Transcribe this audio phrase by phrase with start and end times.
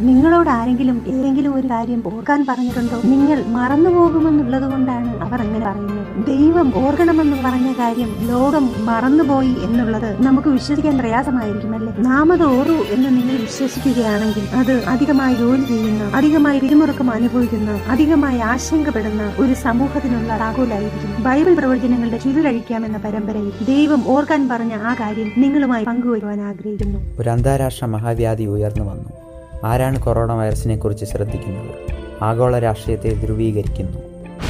[0.00, 3.00] നിങ്ങളോട് ആരെങ്കിലും ഏതെങ്കിലും ഒരു കാര്യം ഓർക്കാൻ പറഞ്ഞിട്ടുണ്ടോ?
[3.04, 6.26] നിങ്ങൾ മറന്നു പോകുമെന്നുള്ളത് കൊണ്ടാണ് അവർ അങ്ങനെ പറയുന്നത്.
[6.26, 13.36] ദൈവം ഓർക്കണമെന്ന് പറഞ്ഞ കാര്യം ലോകം മറന്നുപോയി എന്നുള്ളത് നമുക്ക് വിശ്വസിക്കാൻ പ്രയാസമായിരിക്കുമല്ലേ നാം അത് ഓറു എന്ന് നിങ്ങൾ
[13.36, 21.22] വിശ്വസിക്കുകയാണെങ്കിൽ അത് അധികമായി ജോലി ചെയ്യുന്ന അധികമായി പിരിമുറുക്കം അനുഭവിക്കുന്ന അധികമായി ആശങ്കപ്പെടുന്ന ഒരു സമൂഹത്തിനുള്ള താക്കോലായിരിക്കും.
[21.22, 26.98] ബൈബിൾ പ്രവചനങ്ങളുടെ ചുരുളഴിക്കാമെന്ന പരമ്പരയിൽ ദൈവം ഓർക്കാൻ പറഞ്ഞ ആ കാര്യം നിങ്ങളുമായി പങ്കുവയ്ക്കുവാൻ ആഗ്രഹിക്കുന്നു.
[27.18, 29.25] ഒരു അന്താരാഷ്ട്ര മഹാവ്യാധി ഉയർന്നു വന്നു.
[29.64, 31.74] ആരാണ് കൊറോണ വൈറസിനെക്കുറിച്ച് ശ്രദ്ധിക്കുന്നത്?
[32.22, 33.98] ആഗോള രാഷ്ട്രീയത്തെ ധ്രുവീകരിക്കുന്നു.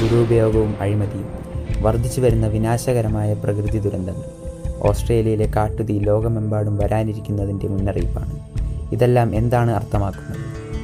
[0.03, 1.29] ദുരുപയോഗവും അഴിമതിയും
[1.83, 4.47] വർദ്ധിച്ചു വരുന്ന വിനാശകരമായ പ്രകൃതി ദുരന്തങ്ങൾ
[4.79, 8.39] ഓസ്ട്രേലിയയിലെ കാട്ടുതീ ലോകമെമ്പാടും വരാനിരിക്കുന്നതിന്റെ മുന്നറിയിപ്പാണ്.
[8.93, 10.41] ഇതെല്ലാം എന്താണ് അർത്ഥമാക്കുന്നത്?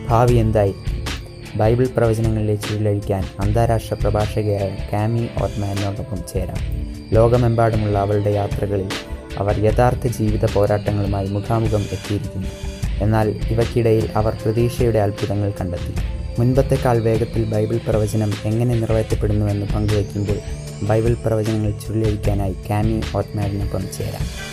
[0.09, 0.75] ഭാവി എന്തായി?
[1.57, 6.57] ബൈബിൾ പ്രവചനങ്ങളിലെ ചുഴലഴിക്കാൻ അന്താരാഷ്ട്ര പ്രഭാഷകയായ കാമി ഓർമാനോടൊപ്പം ചേരാം.
[7.13, 8.89] ലോകമെമ്പാടുമുള്ള അവളുടെ യാത്രകളിൽ
[9.39, 12.72] അവർ യഥാർത്ഥ ജീവിത പോരാട്ടങ്ങളുമായി മുഖാമുഖം എത്തിയിരിക്കുന്നു.
[13.03, 15.95] എന്നാൽ ഇവയ്ക്കിടയിൽ അവർ പ്രതീക്ഷയുടെ അത്ഭുതങ്ങൾ കണ്ടെത്തി.
[16.39, 20.39] മുൻപത്തെക്കാൾ വേഗത്തിൽ ബൈബിൾ പ്രവചനം എങ്ങനെ നിറവേറ്റപ്പെടുന്നുവെന്ന് പങ്കുവയ്ക്കുമ്പോൾ
[20.83, 24.52] ബൈബിൾ പ്രവചനങ്ങൾ ചുരുളിയിക്കാനായി കാമി ഓട്ട്മാനൊപ്പം ചേരാം.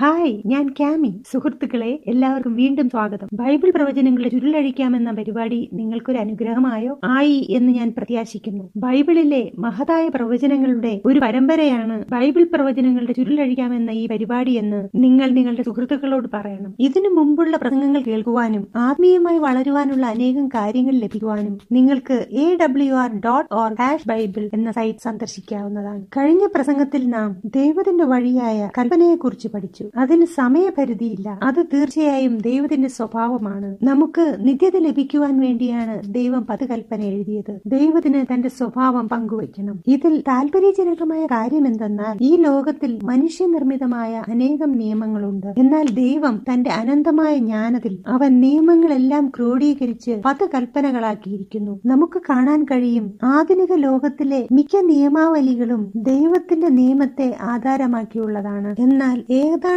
[0.00, 1.22] ഹായ് ഞാൻ ക്യാമി.
[1.32, 3.28] സുഹൃത്തുക്കളെ എല്ലാവർക്കും വീണ്ടും സ്വാഗതം.
[3.32, 6.98] ബൈബിൾ പ്രവചനങ്ങളുടെ ചുരുളഴിക്കാമെന്ന പരിപാടി നിങ്ങൾക്കൊരു അനുഗ്രഹമായോ?
[7.04, 8.70] ആയി എന്ന് ഞാൻ പ്രത്യാശിക്കുന്നു.
[8.76, 16.74] ബൈബിളിലെ മഹതായ പ്രവചനങ്ങളുടെ ഒരു പരമ്പരയാണ് ബൈബിൾ പ്രവചനങ്ങളുടെ ചുരുളഴിക്കാമെന്ന ഈ പരിപാടി എന്ന് നിങ്ങൾ നിങ്ങളുടെ സുഹൃത്തുക്കളോട് പറയണം.
[16.80, 23.72] ഇതിനു മുമ്പുള്ള പ്രസംഗങ്ങൾ കേൾക്കുവാനും ആത്മീയമായി വളരുവാനുള്ള അനേകം കാര്യങ്ങൾ ലഭിക്കുവാനും നിങ്ങൾക്ക് A W R dot or
[23.80, 26.04] hash Bible എന്ന സൈറ്റ് സന്ദർശിക്കാവുന്നതാണ്.
[26.18, 29.87] കഴിഞ്ഞ പ്രസംഗത്തിൽ നാം ദൈവത്തിന്റെ വഴിയായ കൽപ്പനയെക്കുറിച്ച് പഠിച്ചു.
[29.96, 31.38] അതിന് സമയപരിധിയില്ല.
[31.42, 33.76] അത് തീർച്ചയായും ദൈവത്തിന്റെ സ്വഭാവമാണ്.
[33.82, 37.58] നമുക്ക് നിത്യത ലഭിക്കുവാൻ വേണ്ടിയാണ് ദൈവം പത് കൽപ്പന എഴുതിയത്.
[37.66, 39.80] ദൈവത്തിന് തന്റെ സ്വഭാവം പങ്കുവയ്ക്കണം.
[39.86, 45.46] ഇതിൽ താല്പര്യജനകമായ കാര്യം എന്തെന്നാൽ ഈ ലോകത്തിൽ മനുഷ്യനിർമ്മിതമായ അനേകം നിയമങ്ങളുണ്ട്.
[45.58, 54.48] എന്നാൽ ദൈവം തന്റെ അനന്തമായ ജ്ഞാനത്തിൽ അവൻ നിയമങ്ങളെല്ലാം ക്രോഡീകരിച്ച് പത്ത് കൽപ്പനകളാക്കിയിരിക്കുന്നു നമുക്ക് കാണാൻ കഴിയും ആധുനിക ലോകത്തിലെ
[54.52, 58.74] മിക്ക നിയമാവലികളും ദൈവത്തിന്റെ നിയമത്തെ ആധാരമാക്കിയുള്ളതാണ്.
[58.78, 59.24] എന്നാൽ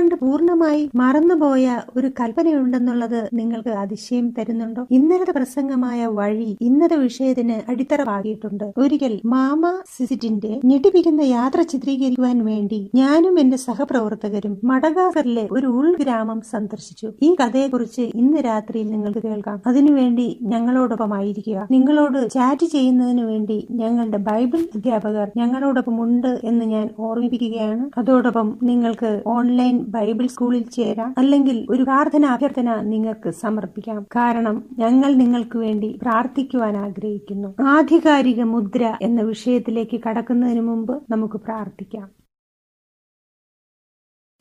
[0.01, 4.87] ഏതാണ്ട് പൂർണമായി മറന്നുപോയ ഒരു കൽപ്പനയുണ്ടെന്നുള്ളത് നിങ്ങൾക്ക് അതിശയം തരുന്നുണ്ടോ?
[4.91, 9.63] ഇന്നലത്തെ പ്രസംഗമായ വഴി ഇന്നത്തെ വിഷയത്തിന് അടിത്തറ പാകിയിട്ടുണ്ട് ഒരിക്കൽ മാമ
[9.95, 17.11] സിസിറ്റിന്റെ ഞെട്ടിപ്പിക്കുന്ന യാത്ര ചിത്രീകരിക്കുവാൻ വേണ്ടി ഞാനും എന്റെ സഹപ്രവർത്തകരും മടഗാസറിലെ ഒരു ഉൾഗ്രാമം സന്ദർശിച്ചു.
[17.21, 19.61] ഈ കഥയെക്കുറിച്ച് ഇന്ന് രാത്രിയിൽ നിങ്ങൾക്ക് കേൾക്കാം.
[19.67, 27.85] അതിനുവേണ്ടി ഞങ്ങളോടൊപ്പം ആയിരിക്കുക നിങ്ങളോട് ചാറ്റ് ചെയ്യുന്നതിന് വേണ്ടി ഞങ്ങളുടെ ബൈബിൾ അധ്യാപകർ ഞങ്ങളോടൊപ്പം ഉണ്ട് എന്ന് ഞാൻ ഓർമ്മിപ്പിക്കുകയാണ്.
[27.99, 31.15] അതോടൊപ്പം നിങ്ങൾക്ക് ഓൺലൈൻ ബൈബിൾ സ്കൂളിൽ ചേരാം.
[31.17, 34.03] അല്ലെങ്കിൽ ഒരു പ്രാർത്ഥന അഭ്യർത്ഥന നിങ്ങൾക്ക് സമർപ്പിക്കാം.
[34.15, 37.55] കാരണം ഞങ്ങൾ നിങ്ങൾക്ക് വേണ്ടി പ്രാർത്ഥിക്കുവാൻ ആഗ്രഹിക്കുന്നു.
[37.67, 42.21] ആധികാരിക മുദ്ര എന്ന വിഷയത്തിലേക്ക് കടക്കുന്നതിന് മുമ്പ് നമുക്ക് പ്രാർത്ഥിക്കാം.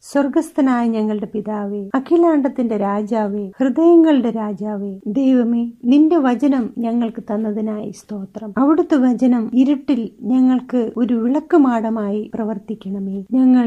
[0.02, 8.54] സ്വർഗസ്ഥനായ ഞങ്ങളുടെ പിതാവേ അഖിലാണ്ടത്തിന്റെ രാജാവേ ഹൃദയങ്ങളുടെ രാജാവേ ദൈവമേ നിന്റെ വചനം ഞങ്ങൾക്ക് തന്നതിനായി സ്തോത്രം.
[8.58, 13.24] അവിടുത്തെ വചനം ഇരുട്ടിൽ ഞങ്ങൾക്ക് ഒരു വിളക്കുമാടമായി പ്രവർത്തിക്കണമേ.
[13.32, 13.66] ഞങ്ങൾ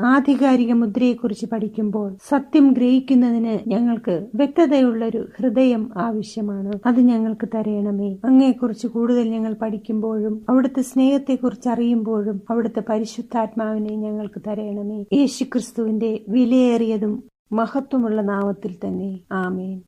[0.00, 6.72] ആധികാരിക മുദ്രയെക്കുറിച്ച് പഠിക്കുമ്പോൾ സത്യം ഗ്രഹിക്കുന്നതിന് ഞങ്ങൾക്ക് വ്യക്തതയുള്ളൊരു ഹൃദയം ആവശ്യമാണ്.
[6.86, 16.20] അത് ഞങ്ങൾക്ക് തരയണമേ അങ്ങയെക്കുറിച്ച് കൂടുതൽ ഞങ്ങൾ പഠിക്കുമ്പോഴും അവിടുത്തെ സ്നേഹത്തെക്കുറിച്ച് അറിയുമ്പോഴും അവിടുത്തെ പരിശുദ്ധാത്മാവിനെ ഞങ്ങൾക്ക് തരയണമേ യേശുക്രിസ്തുവിന്റെ
[16.28, 19.20] വിലയേറിയതും മഹത്വമുള്ള നാമത്തിൽ തന്നെ.
[19.32, 19.82] ആമേൻ.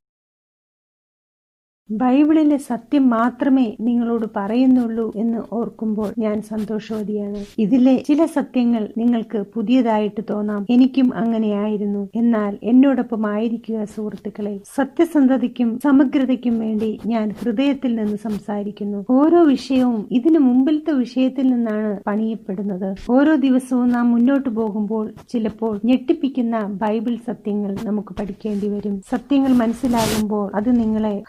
[1.91, 7.45] ബൈബിളിലെ സത്യം മാത്രമേ നിങ്ങളോട് പറയുന്നുള്ളൂ എന്ന് ഓർക്കുമ്പോൾ ഞാൻ സന്തോഷവതിയാണ്.
[7.59, 10.67] ഇതിലെ ചില സത്യങ്ങൾ നിങ്ങൾക്ക് പുതിയതായിട്ട് തോന്നാം.
[10.71, 12.09] എനിക്കും അങ്ങനെയായിരുന്നു.
[12.17, 19.05] എന്നാൽ എന്നോടൊപ്പം ആയിരിക്കുക സുഹൃത്തുക്കളെ സത്യസന്ധതയ്ക്കും സമഗ്രതയ്ക്കും വേണ്ടി ഞാൻ ഹൃദയത്തിൽ നിന്ന് സംസാരിക്കുന്നു.
[19.11, 22.95] ഓരോ വിഷയവും ഇതിനു മുമ്പിലത്തെ വിഷയത്തിൽ നിന്നാണ് പണിയപ്പെടുന്നത്.
[23.11, 29.03] ഓരോ ദിവസവും നാം മുന്നോട്ട് പോകുമ്പോൾ ചിലപ്പോൾ ഞെട്ടിപ്പിക്കുന്ന ബൈബിൾ സത്യങ്ങൾ നമുക്ക് പഠിക്കേണ്ടി വരും.
[29.11, 31.23] സത്യങ്ങൾ മനസ്സിലാകുമ്പോൾ അത് നിങ്ങളെ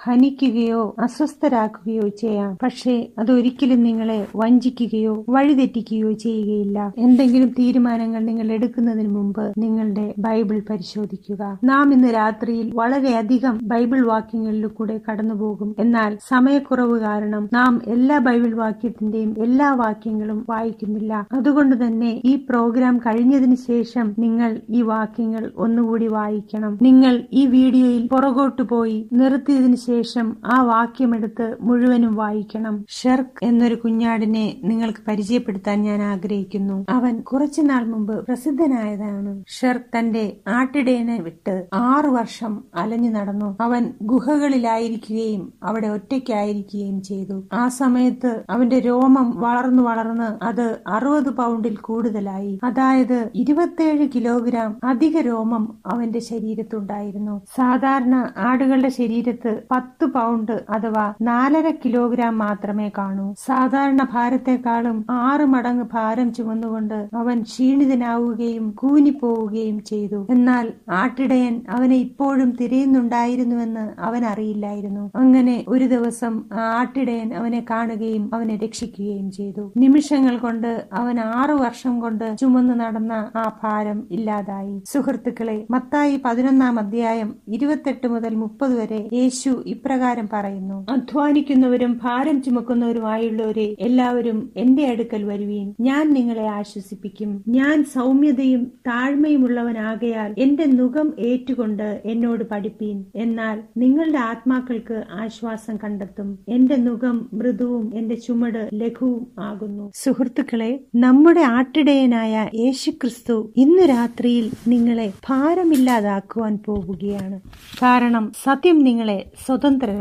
[0.48, 2.58] ഹനിക്കുകയോ അസ്വസ്ഥരാക്കുകയോ ചെയ്യാം.
[2.64, 6.94] പക്ഷേ അതൊരിക്കലും നിങ്ങളെ വഞ്ചിക്കുകയോ വഴിതെറ്റിക്കുകയോ ചെയ്യുകയില്ല.
[6.98, 11.60] എന്തെങ്കിലും തീരുമാനങ്ങൾ നിങ്ങൾ എടുക്കുന്നതിന് മുമ്പ് നിങ്ങളുടെ ബൈബിൾ പരിശോധിക്കുക.
[11.64, 15.76] നാം ഇന്ന് രാത്രിയിൽ വളരെയധികം ബൈബിൾ വാക്യങ്ങളിലൂടെ കടന്നുപോകും.
[15.80, 21.28] എന്നാൽ സമയക്കുറവ് കാരണം നാം എല്ലാ ബൈബിൾ വാക്യത്തിന്റെയും എല്ലാ വാക്യങ്ങളും വായിക്കുന്നില്ല.
[21.34, 26.80] അതുകൊണ്ട് തന്നെ ഈ പ്രോഗ്രാം കഴിഞ്ഞതിന് ശേഷം നിങ്ങൾ ഈ വാക്യങ്ങൾ ഒന്നുകൂടി വായിക്കണം.
[26.82, 32.86] നിങ്ങൾ ഈ വീഡിയോയിൽ പുറകോട്ട് പോയി നിർത്തിയതിനു ശേഷം ആ വാക്യമെടുത്ത് മുഴുവനും വായിക്കണം.
[32.90, 36.86] ഷെർക്ക് എന്നൊരു കുഞ്ഞാടിനെ നിങ്ങൾക്ക് പരിചയപ്പെടുത്താൻ ഞാൻ ആഗ്രഹിക്കുന്നു.
[36.90, 39.44] അവൻ കുറച്ചുനാൾ മുമ്പ് പ്രസിദ്ധനായതാണ്.
[39.48, 43.58] ഷെർക്ക് തന്റെ ആട്ടിടയനെ വിട്ട് ആറു വർഷം അലഞ്ഞു നടന്നു.
[43.62, 47.44] അവൻ ഗുഹകളിലായിരിക്കുകയും അവിടെ ഒറ്റയ്ക്കായിരിക്കുകയും ചെയ്തു.
[47.54, 52.60] ആ സമയത്ത് അവന്റെ രോമം വളർന്നു വളർന്ന് അത് അറുപത് പൗണ്ടിൽ കൂടുതലായി.
[52.64, 57.42] അതായത് ഇരുപത്തിയേഴ് കിലോഗ്രാം അധിക രോമം അവന്റെ ശരീരത്തുണ്ടായിരുന്നു.
[57.56, 60.27] സാധാരണ ആടുകളുടെ ശരീരത്ത് പത്ത് പൗണ്ട്
[60.70, 63.34] അഥവാ നാലര കിലോഗ്രാം മാത്രമേ കാണൂ.
[63.46, 70.28] സാധാരണ ഭാരത്തെക്കാളും ആറ് മടങ്ങ് ഭാരം ചുമന്നുകൊണ്ട് അവൻ ക്ഷീണിതനാവുകയും കൂനിപ്പോവുകയും ചെയ്തു.
[70.30, 75.12] എന്നാൽ ആട്ടിടയൻ അവനെ ഇപ്പോഴും തിരയുന്നുണ്ടായിരുന്നുവെന്ന് അവൻ അറിയില്ലായിരുന്നു.
[75.16, 76.34] അങ്ങനെ ഒരു ദിവസം
[76.78, 79.72] ആട്ടിടയൻ അവനെ കാണുകയും അവനെ രക്ഷിക്കുകയും ചെയ്തു.
[79.78, 84.76] നിമിഷങ്ങൾ കൊണ്ട് അവൻ ആറു വർഷം കൊണ്ട് ചുമന്നു നടന്ന ആ ഭാരം ഇല്ലാതായി.
[84.94, 94.50] സുഹൃത്തുക്കളെ മത്തായി പതിനൊന്നാം അധ്യായം ഇരുപത്തെട്ട് മുതൽ മുപ്പത് വരെ യേശു ഇപ്രകാരം പറയുന്നു അധ്വാനിക്കുന്നവരും ഭാരം ചുമക്കുന്നവരുമായുള്ളവരെ എല്ലാവരും
[94.58, 95.74] എന്റെ അടുക്കൽ വരുവീൻ.
[95.80, 97.44] ഞാൻ നിങ്ങളെ ആശ്വസിപ്പിക്കും.
[97.48, 103.06] ഞാൻ സൗമ്യതയും താഴ്മയുമുള്ളവനാകയാൽ എന്റെ മുഖം ഏറ്റുകൊണ്ട് എന്നോട് പഠിപ്പീൻ.
[103.16, 106.40] എന്നാൽ നിങ്ങളുടെ ആത്മാക്കൾക്ക് ആശ്വാസം കണ്ടെത്തും.
[106.50, 109.92] എന്റെ മുഖം മൃദുവും എന്റെ ചുമട് ലഘുവും ആകുന്നു.
[109.96, 117.40] സുഹൃത്തുക്കളെ നമ്മുടെ ആട്ടിടയനായ യേശുക്രിസ്തു ഇന്ന് രാത്രിയിൽ നിങ്ങളെ ഭാരമില്ലാതാക്കുവാൻ പോവുകയാണ്
[117.84, 119.32] കാരണം സത്യം നിങ്ങളെ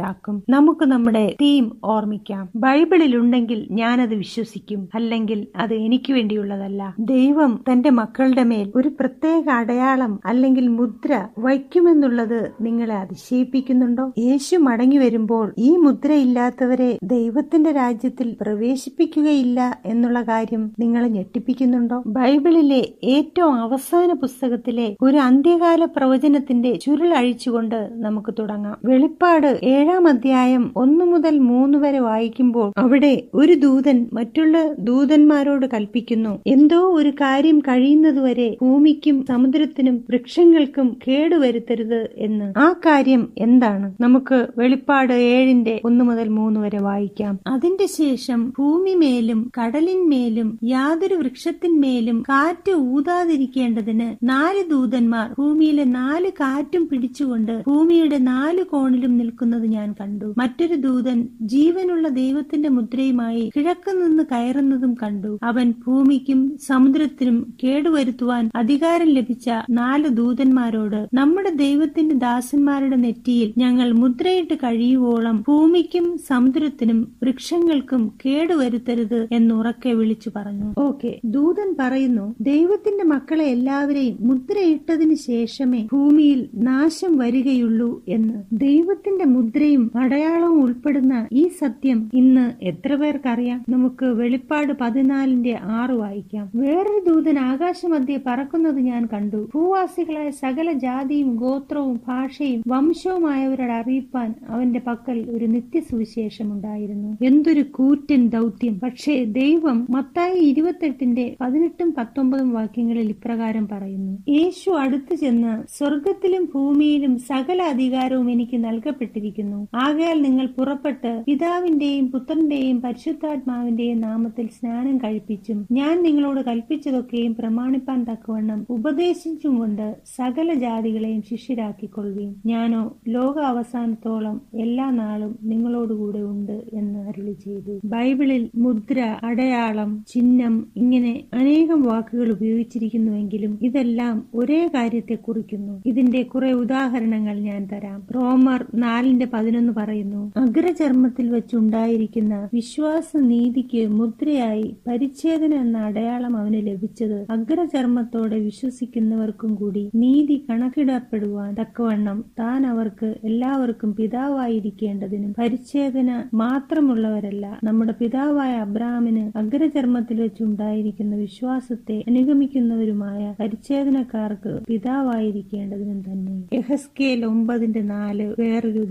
[0.07, 2.49] സ്വതന്ത്രരാക്കും നമുക്ക് നമ്മുടെ തീം ഓർമ്മിക്കാം.
[2.57, 4.89] ബൈബിളിൽ ഉണ്ടെങ്കിൽ ഞാനത് വിശ്വസിക്കും.
[4.95, 6.95] അല്ലെങ്കിൽ അത് എനിക്ക് വേണ്ടിയുള്ളതല്ല.
[6.99, 14.13] ദൈവം തന്റെ മക്കളുടെ മേൽ ഒരു പ്രത്യേക അടയാളം അല്ലെങ്കിൽ മുദ്ര വയ്ക്കുമെന്നുള്ളത് നിങ്ങളെ അതിശയിപ്പിക്കുന്നുണ്ടോ?
[14.19, 22.03] യേശു മടങ്ങി വരുമ്പോൾ ഈ മുദ്രയില്ലാത്തവരെ ദൈവത്തിന്റെ രാജ്യത്തിൽ പ്രവേശിപ്പിക്കുകയില്ല എന്നുള്ള കാര്യം നിങ്ങളെ ഞെട്ടിപ്പിക്കുന്നുണ്ടോ?
[22.07, 28.77] ബൈബിളിലെ ഏറ്റവും അവസാന പുസ്തകത്തിലെ ഒരു അന്ത്യകാല പ്രവചനത്തിന്റെ ചുരുളഴിച്ചുകൊണ്ട് നമുക്ക് തുടങ്ങാം.
[28.85, 36.39] വെളിപ്പാട് ഏഴാം അധ്യായം ഒന്നു മുതൽ മൂന്ന് വരെ വായിക്കുമ്പോൾ അവിടെ ഒരു ദൂതൻ മറ്റുള്ള ദൂതന്മാരോട് കൽപ്പിക്കുന്നു.
[36.47, 42.59] എന്തോ ഒരു കാര്യം കഴിയുന്നതുവരെ ഭൂമിക്കും സമുദ്രത്തിനും വൃക്ഷങ്ങൾക്കും കേടുവരുത്തരുത് എന്ന്.
[42.59, 43.95] ആ കാര്യം എന്താണ്?
[44.01, 47.41] നമുക്ക് വെളിപ്പാട് ഏഴിന്റെ ഒന്ന് മുതൽ മൂന്ന് വരെ വായിക്കാം.
[47.47, 57.63] അതിന്റെ ശേഷം ഭൂമി മേലും കടലിന്മേലും യാതൊരു വൃക്ഷത്തിന്മേലും കാറ്റ് ഊതാതിരിക്കേണ്ടതിന് നാല് ദൂതന്മാർ ഭൂമിയിലെ നാല് കാറ്റും പിടിച്ചുകൊണ്ട്
[57.67, 60.35] ഭൂമിയുടെ നാല് കോണിലും നിൽക്കുന്നത് ഞാൻ കണ്ടു.
[60.39, 65.33] മറ്റൊരു ദൂതൻ ജീവനുള്ള ദൈവത്തിന്റെ മുദ്രയുമായി കിഴക്ക് നിന്ന് കയറുന്നതും കണ്ടു.
[65.43, 75.37] അവൻ ഭൂമിക്കും സമുദ്രത്തിനും കേടുവരുത്തുവാൻ അധികാരം ലഭിച്ച നാല് ദൂതന്മാരോട് നമ്മുടെ ദൈവത്തിന്റെ ദാസന്മാരുടെ നെറ്റിയിൽ ഞങ്ങൾ മുദ്രയിട്ട് കഴിയുവോളം
[75.49, 80.69] ഭൂമിക്കും സമുദ്രത്തിനും വൃക്ഷങ്ങൾക്കും കേടുവരുത്തരുത് എന്നുറക്കെ വിളിച്ചു പറഞ്ഞു.
[80.79, 81.13] ഓക്കെ.
[81.25, 88.37] ദൂതൻ പറയുന്നു ദൈവത്തിന്റെ മക്കളെ എല്ലാവരെയും മുദ്രയിട്ടതിന് ശേഷമേ ഭൂമിയിൽ നാശം വരികയുള്ളൂ എന്ന്.
[88.59, 89.25] ദൈവത്തിന്റെ
[89.67, 93.59] മുദ്രയും അടയാളവും ഉൾപ്പെടുന്ന ഈ സത്യം ഇന്ന് എത്ര പേർക്കറിയാം?
[93.69, 96.47] നമുക്ക് വെളിപ്പാട് പതിനാലിന്റെ ആറ് വായിക്കാം.
[96.55, 99.41] വേറൊരു ദൂതൻ ആകാശമധ്യെ പറക്കുന്നത് ഞാൻ കണ്ടു.
[99.55, 108.77] ഭൂവാസികളായ സകല ജാതിയും ഗോത്രവും ഭാഷയും വംശവുമായവരോട് അറിയിപ്പാൻ അവന്റെ പക്കൽ ഒരു നിത്യസുവിശേഷമുണ്ടായിരുന്നു എന്തൊരു കൂറ്റൻ ദൗത്യം.
[108.85, 114.15] പക്ഷേ ദൈവം മത്തായി ഇരുപത്തെട്ടിന്റെ പതിനെട്ടും പത്തൊമ്പതും വാക്യങ്ങളിൽ ഇപ്രകാരം പറയുന്നു.
[114.29, 119.56] യേശു അടുത്തു ചെന്ന് സ്വർഗത്തിലും ഭൂമിയിലും സകല അധികാരവും എനിക്ക് നൽകപ്പെട്ടിരിക്കുന്നു.
[119.75, 129.59] ആകയാൽ നിങ്ങൾ പുറപ്പെട്ട് പിതാവിന്റെയും പുത്രന്റെയും പരിശുദ്ധാത്മാവിന്റെയും നാമത്തിൽ സ്നാനം കഴിപ്പിച്ചും ഞാൻ നിങ്ങളോട് കൽപ്പിച്ചതൊക്കെയും പ്രമാണിപ്പാൻ തക്കവണ്ണം ഉപദേശിച്ചും
[129.59, 129.87] കൊണ്ട്
[130.17, 137.81] സകല ജാതികളെയും ശിഷ്യരാക്കിക്കൊള്ളുകയും ഞാനോ ലോക അവസാനത്തോളം എല്ലാ നാളും നിങ്ങളോടുകൂടെ ഉണ്ട് എന്ന് അരുളി ചെയ്തു.
[137.85, 147.41] ബൈബിളിൽ മുദ്ര അടയാളം ചിഹ്നം ഇങ്ങനെ അനേകം വാക്കുകൾ ഉപയോഗിച്ചിരിക്കുന്നുവെങ്കിലും ഇതെല്ലാം ഒരേ കാര്യത്തെ കുറിക്കുന്നു ഇതിന്റെ കുറെ ഉദാഹരണങ്ങൾ
[147.41, 148.03] ഞാൻ തരാം.
[148.15, 150.21] റോമർ നാലിന്റെ പതിനൊന്ന് പറയുന്നു.
[150.37, 161.51] അഗ്രചർമ്മത്തിൽ വെച്ചുണ്ടായിരിക്കുന്ന വിശ്വാസ നീതിക്ക് മുദ്രയായി പരിച്ഛേദന എന്ന അടയാളം അവന് ലഭിച്ചത് അഗ്രചർമ്മത്തോടെ വിശ്വസിക്കുന്നവർക്കും കൂടി നീതി കണക്കിടപ്പെടുവാൻ
[161.61, 174.55] തക്കവണ്ണം താൻ അവർക്ക് എല്ലാവർക്കും പിതാവായിരിക്കേണ്ടതിനും പരിച്ഛേദന മാത്രമുള്ളവരല്ല നമ്മുടെ പിതാവായ അബ്രാമിന് അഗ്രചർമ്മത്തിൽ വെച്ചുണ്ടായിരിക്കുന്ന വിശ്വാസത്തെ അനുഗമിക്കുന്നവരുമായ പരിച്ഛേദനക്കാർക്ക്
[174.69, 176.37] പിതാവായിരിക്കേണ്ടതിനും തന്നെ.
[176.53, 178.85] എഹസ്കേൽ ഒമ്പതിന്റെ നാല് വേറൊരു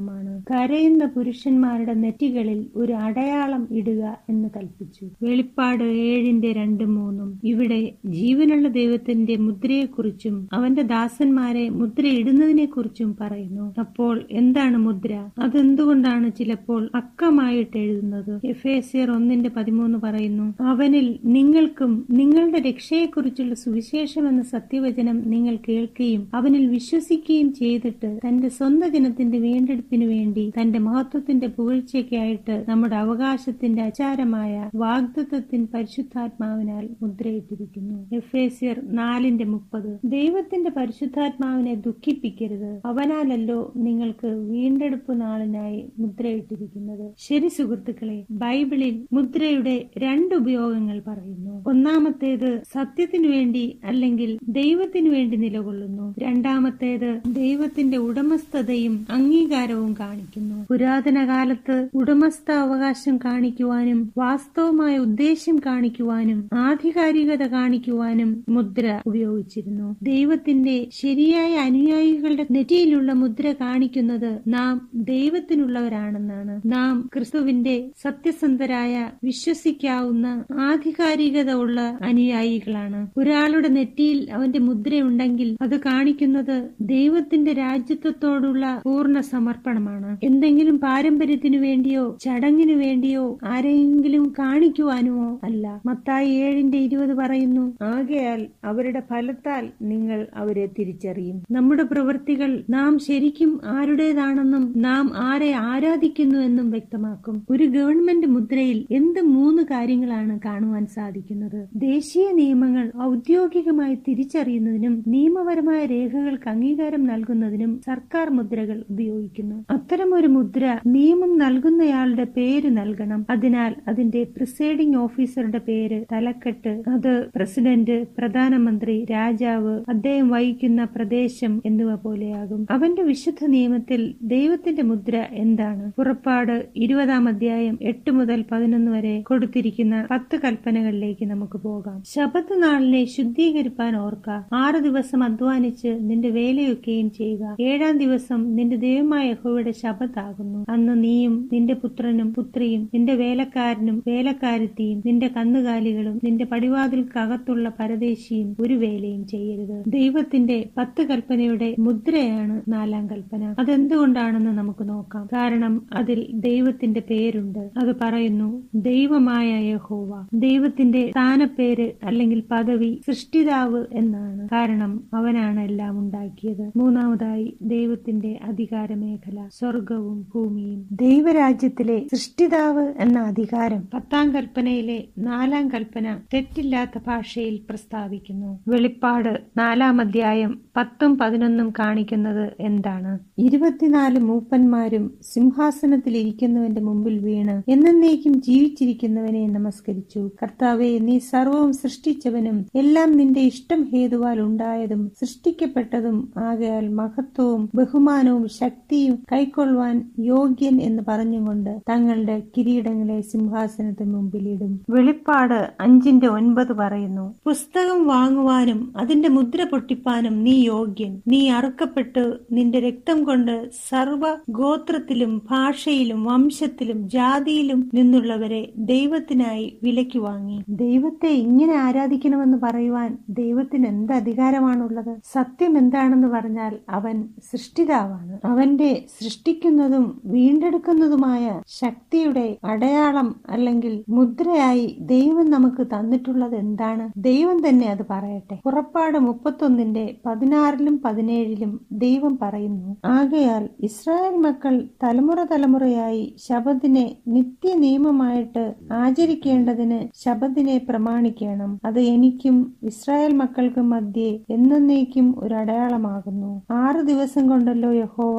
[0.00, 5.04] ഉദാഹരണമാണ് കരയുന്ന പുരുഷന്മാരുടെ നെറ്റികളിൽ ഒരു അടയാളം ഇടുക എന്ന് കൽപ്പിച്ചു.
[5.22, 7.28] വെളിപ്പാട് ഏഴിന്റെ രണ്ട് മൂന്നും.
[7.44, 7.80] ഇവിടെ
[8.14, 13.66] ജീവനുള്ള ദൈവത്തിന്റെ മുദ്രയെക്കുറിച്ചും അവന്റെ ദാസന്മാരെ മുദ്രയിടുന്നതിനെ കുറിച്ചും പറയുന്നു.
[13.78, 15.12] അപ്പോൾ എന്താണ് മുദ്ര?
[15.38, 18.32] അതെന്തുകൊണ്ടാണ് ചിലപ്പോൾ അക്കമായിട്ട് എഴുതുന്നത്?
[18.44, 26.64] എഫ് എസിയർ ഒന്നിന്റെ പതിമൂന്ന് പറയുന്നു അവനിൽ നിങ്ങൾക്കും നിങ്ങളുടെ രക്ഷയെക്കുറിച്ചുള്ള സുവിശേഷം എന്ന സത്യവചനം നിങ്ങൾ കേൾക്കുകയും അവനിൽ
[26.68, 35.68] വിശ്വസിക്കുകയും ചെയ്തിട്ട് തന്റെ സ്വന്തം ജനത്തിന്റെ വീണ്ടെടുപ്പ് വീണ്ടെടുപ്പിനു വേണ്ടി തന്റെ മഹത്വത്തിന്റെ പുകഴ്ചയ്ക്കായിട്ട് നമ്മുടെ അവകാശത്തിന്റെ അചാരമായ വാഗ്ദത്വത്തിൻ
[35.74, 38.16] പരിശുദ്ധാത്മാവിനാൽ മുദ്രയിട്ടിരിക്കുന്നു.
[38.16, 39.90] എഫേസിയർ നാലിന്റെ മുപ്പത്.
[40.04, 42.70] ദൈവത്തിന്റെ പരിശുദ്ധാത്മാവിനെ ദുഃഖിപ്പിക്കരുത്.
[42.84, 47.06] അവനാലല്ലോ നിങ്ങൾക്ക് വീണ്ടെടുപ്പ് നാളിനായി മുദ്രയിട്ടിരിക്കുന്നത്.
[47.18, 51.54] ശരി സുഹൃത്തുക്കളെ ബൈബിളിൽ മുദ്രയുടെ രണ്ട് ഉപയോഗങ്ങൾ പറയുന്നു.
[51.66, 56.14] ഒന്നാമത്തേത് സത്യത്തിനു വേണ്ടി അല്ലെങ്കിൽ ദൈവത്തിനു വേണ്ടി നിലകൊള്ളുന്നു.
[56.18, 60.66] രണ്ടാമത്തേത് ദൈവത്തിന്റെ ഉടമസ്ഥതയും അംഗീകാരവും കാണിക്കുന്നു.
[60.70, 69.96] പുരാതന കാലത്ത് ഉടമസ്ഥ അവകാശം കാണിക്കുവാനും വാസ്തവമായ ഉദ്ദേശ്യം കാണിക്കുവാനും ആധികാരികത കാണിക്കുവാനും മുദ്ര ഉപയോഗിച്ചിരുന്നു.
[70.02, 76.60] ദൈവത്തിന്റെ ശരിയായ അനുയായികളുടെ നെറ്റിയിലുള്ള മുദ്ര കാണിക്കുന്നത് നാം ദൈവത്തിനുള്ളവരാണെന്നാണ്.
[76.66, 78.94] നാം ക്രിസ്തുവിന്റെ സത്യസന്ധരായ
[79.24, 80.26] വിശ്വസിക്കാവുന്ന
[80.60, 83.08] ആധികാരികത ഉള്ള അനുയായികളാണ്.
[83.16, 89.20] ഒരാളുടെ നെറ്റിയിൽ അവന്റെ മുദ്രയുണ്ടെങ്കിൽ അത് കാണിക്കുന്നത് ദൈവത്തിന്റെ രാജ്യത്വത്തോടുള്ള പൂർണ
[89.60, 90.10] സമർപ്പണമാണ്.
[90.22, 95.64] എന്തെങ്കിലും പാരമ്പര്യത്തിനു വേണ്ടിയോ ചടങ്ങിനു വേണ്ടിയോ ആരെങ്കിലും കാണിക്കുവാനുമോ അല്ല.
[95.86, 101.38] മത്തായി ഏഴിന്റെ ഇരുപത് പറയുന്നു ആകയാൽ അവരുടെ ഫലത്താൽ നിങ്ങൾ അവരെ തിരിച്ചറിയും.
[101.50, 107.36] നമ്മുടെ പ്രവൃത്തികൾ നാം ശരിക്കും ആരുടേതാണെന്നും നാം ആരെ ആരാധിക്കുന്നുവെന്നും വ്യക്തമാക്കും.
[107.50, 111.60] ഒരു ഗവൺമെന്റ് മുദ്രയിൽ എന്ത് മൂന്ന് കാര്യങ്ങളാണ് കാണുവാൻ സാധിക്കുന്നത്?
[111.86, 119.49] ദേശീയ നിയമങ്ങൾ ഔദ്യോഗികമായി തിരിച്ചറിയുന്നതിനും നിയമപരമായ രേഖകൾക്ക് അംഗീകാരം നൽകുന്നതിനും സർക്കാർ മുദ്രകൾ ഉപയോഗിക്കുന്നു.
[119.70, 123.26] അത്തരമൊരു മുദ്ര നിയമം നൽകുന്നയാളുടെ പേര് നൽകണം.
[123.30, 126.82] അതിനാൽ അതിന്റെ പ്രിസൈഡിംഗ് ഓഫീസറുടെ പേര് തലക്കെട്ട്.
[126.88, 132.66] അത് പ്രസിഡന്റ് പ്രധാനമന്ത്രി രാജാവ് അദ്ദേഹം വഹിക്കുന്ന പ്രദേശം എന്നിവ പോലെയാകും.
[132.70, 135.92] അവന്റെ വിശുദ്ധ നിയമത്തിൽ ദൈവത്തിന്റെ മുദ്ര എന്താണ്?
[135.98, 142.02] പുറപ്പാട് ഇരുപതാം അധ്യായം എട്ട് മുതൽ പതിനൊന്ന് വരെ കൊടുത്തിരിക്കുന്ന പത്ത് കൽപ്പനകളിലേക്ക് നമുക്ക് പോകാം.
[142.06, 144.30] ശബത്ത് നാളിനെ ശുദ്ധീകരിപ്പാൻ ഓർക്ക.
[144.54, 147.56] ആറ് ദിവസം അധ്വാനിച്ച് നിന്റെ വേലയൊക്കെയും ചെയ്യുക.
[147.60, 155.28] ഏഴാം ദിവസം നിന്റെ ദൈവമായ യഹോവയുടെ ശബത്താകുന്നു അന്ന് നീയും നിന്റെ പുത്രനും പുത്രിയും നിന്റെ വേലക്കാരനും വേലക്കാരത്തിയും നിന്റെ
[155.28, 159.84] കന്നുകാലികളും നിന്റെ പടിവാതിൽക്കകത്തുള്ള പരദേശിയും ഒരു വേലയും ചെയ്യരുത്.
[159.88, 163.54] ദൈവത്തിന്റെ പത്ത് കൽപ്പനയുടെ മുദ്രയാണ് നാലാം കൽപ്പന.
[163.58, 165.28] അതെന്തുകൊണ്ടാണെന്ന് നമുക്ക് നോക്കാം.
[165.32, 167.58] കാരണം അതിൽ ദൈവത്തിന്റെ പേരുണ്ട്.
[167.76, 170.12] അത് പറയുന്നു ദൈവമായ യഹോവ.
[170.38, 174.48] ദൈവത്തിന്റെ സ്ഥാനപ്പേര് അല്ലെങ്കിൽ പദവി സൃഷ്ടിതാവ് എന്നാണ്.
[174.52, 176.70] കാരണം അവനാണ് എല്ലാം ഉണ്ടാക്കിയത്.
[176.76, 177.28] മൂന്നാമതായി
[177.62, 178.88] ദൈവത്തിന്റെ അധികാര
[179.30, 188.50] മേഖല സ്വർഗവും ഭൂമിയും ദൈവരാജ്യത്തിലെ സൃഷ്ടിതാവ് എന്ന അധികാരം പത്താം കൽപ്പനയിലെ നാലാം കൽപ്പന തെറ്റില്ലാത്ത ഭാഷയിൽ പ്രസ്താവിക്കുന്നു.
[188.68, 193.12] വെളിപ്പാട് നാലാം അധ്യായം പത്തും പതിനൊന്നും കാണിക്കുന്നത് എന്താണ്?
[193.38, 200.22] ഇരുപത്തിനാല് മൂപ്പന്മാരും സിംഹാസനത്തിൽ ഇരിക്കുന്നവന്റെ മുമ്പിൽ വീണ് എന്നേക്കും ജീവിച്ചിരിക്കുന്നവനെ നമസ്കരിച്ചു.
[200.42, 206.18] കർത്താവെ നീ സർവവും സൃഷ്ടിച്ചവനും എല്ലാം നിന്റെ ഇഷ്ടം ഹേതുവാൽ ഉണ്ടായതും സൃഷ്ടിക്കപ്പെട്ടതും
[206.48, 214.80] ആകയാൽ മഹത്വവും ബഹുമാനവും ശക്തിയും കൈക്കൊള്ളുവാൻ യോഗ്യൻ എന്ന് പറഞ്ഞുകൊണ്ട് തങ്ങളുടെ കിരീടങ്ങളെ സിംഹാസനത്തിന് മുമ്പിലിടും.
[214.90, 221.20] വെളിപ്പാട് അഞ്ചിന്റെ ഒൻപത് പറയുന്നു പുസ്തകം വാങ്ങുവാനും അതിന്റെ മുദ്ര പൊട്ടിപ്പാനും നീ യോഗ്യൻ.
[221.28, 230.58] നീ അറുക്കപ്പെട്ട് നിന്റെ രക്തം കൊണ്ട് സർവ ഗോത്രത്തിലും ഭാഷയിലും വംശത്തിലും ജാതിയിലും നിന്നുള്ളവരെ ദൈവത്തിനായി വിലയ്ക്ക് വാങ്ങി.
[230.68, 235.16] ദൈവത്തെ ഇങ്ങനെ ആരാധിക്കണമെന്ന് പറയുവാൻ ദൈവത്തിന് എന്ത് അധികാരമാണുള്ളത്?
[235.32, 237.16] സത്യം എന്താണെന്ന് പറഞ്ഞാൽ അവൻ
[237.52, 238.38] സൃഷ്ടിതാവാണ്.
[238.44, 241.44] അവന്റെ സൃഷ്ടിക്കുന്നതും വീണ്ടെടുക്കുന്നതുമായ
[241.80, 247.04] ശക്തിയുടെ അടയാളം അല്ലെങ്കിൽ മുദ്രയായി ദൈവം നമുക്ക് തന്നിട്ടുള്ളത് എന്താണ്?
[247.16, 248.56] ദൈവം തന്നെ അത് പറയട്ടെ.
[248.64, 260.00] പുറപ്പാട് മുപ്പത്തൊന്നിന്റെ പതിനാറിലും പതിനേഴിലും ദൈവം പറയുന്നു ആകയാൽ ഇസ്രായേൽ മക്കൾ തലമുറ തലമുറയായി ശബദിനെ നിത്യ നിയമമായിട്ട് ആചരിക്കേണ്ടതിന്
[260.24, 261.80] ശബദിനെ പ്രമാണിക്കണം.
[261.84, 266.50] അത് എനിക്കും ഇസ്രായേൽ മക്കൾക്കും മധ്യേ എന്നേക്കും ഒരു അടയാളമാകുന്നു.
[266.70, 268.38] ആറ് ദിവസം കൊണ്ടല്ലോ യഹോവ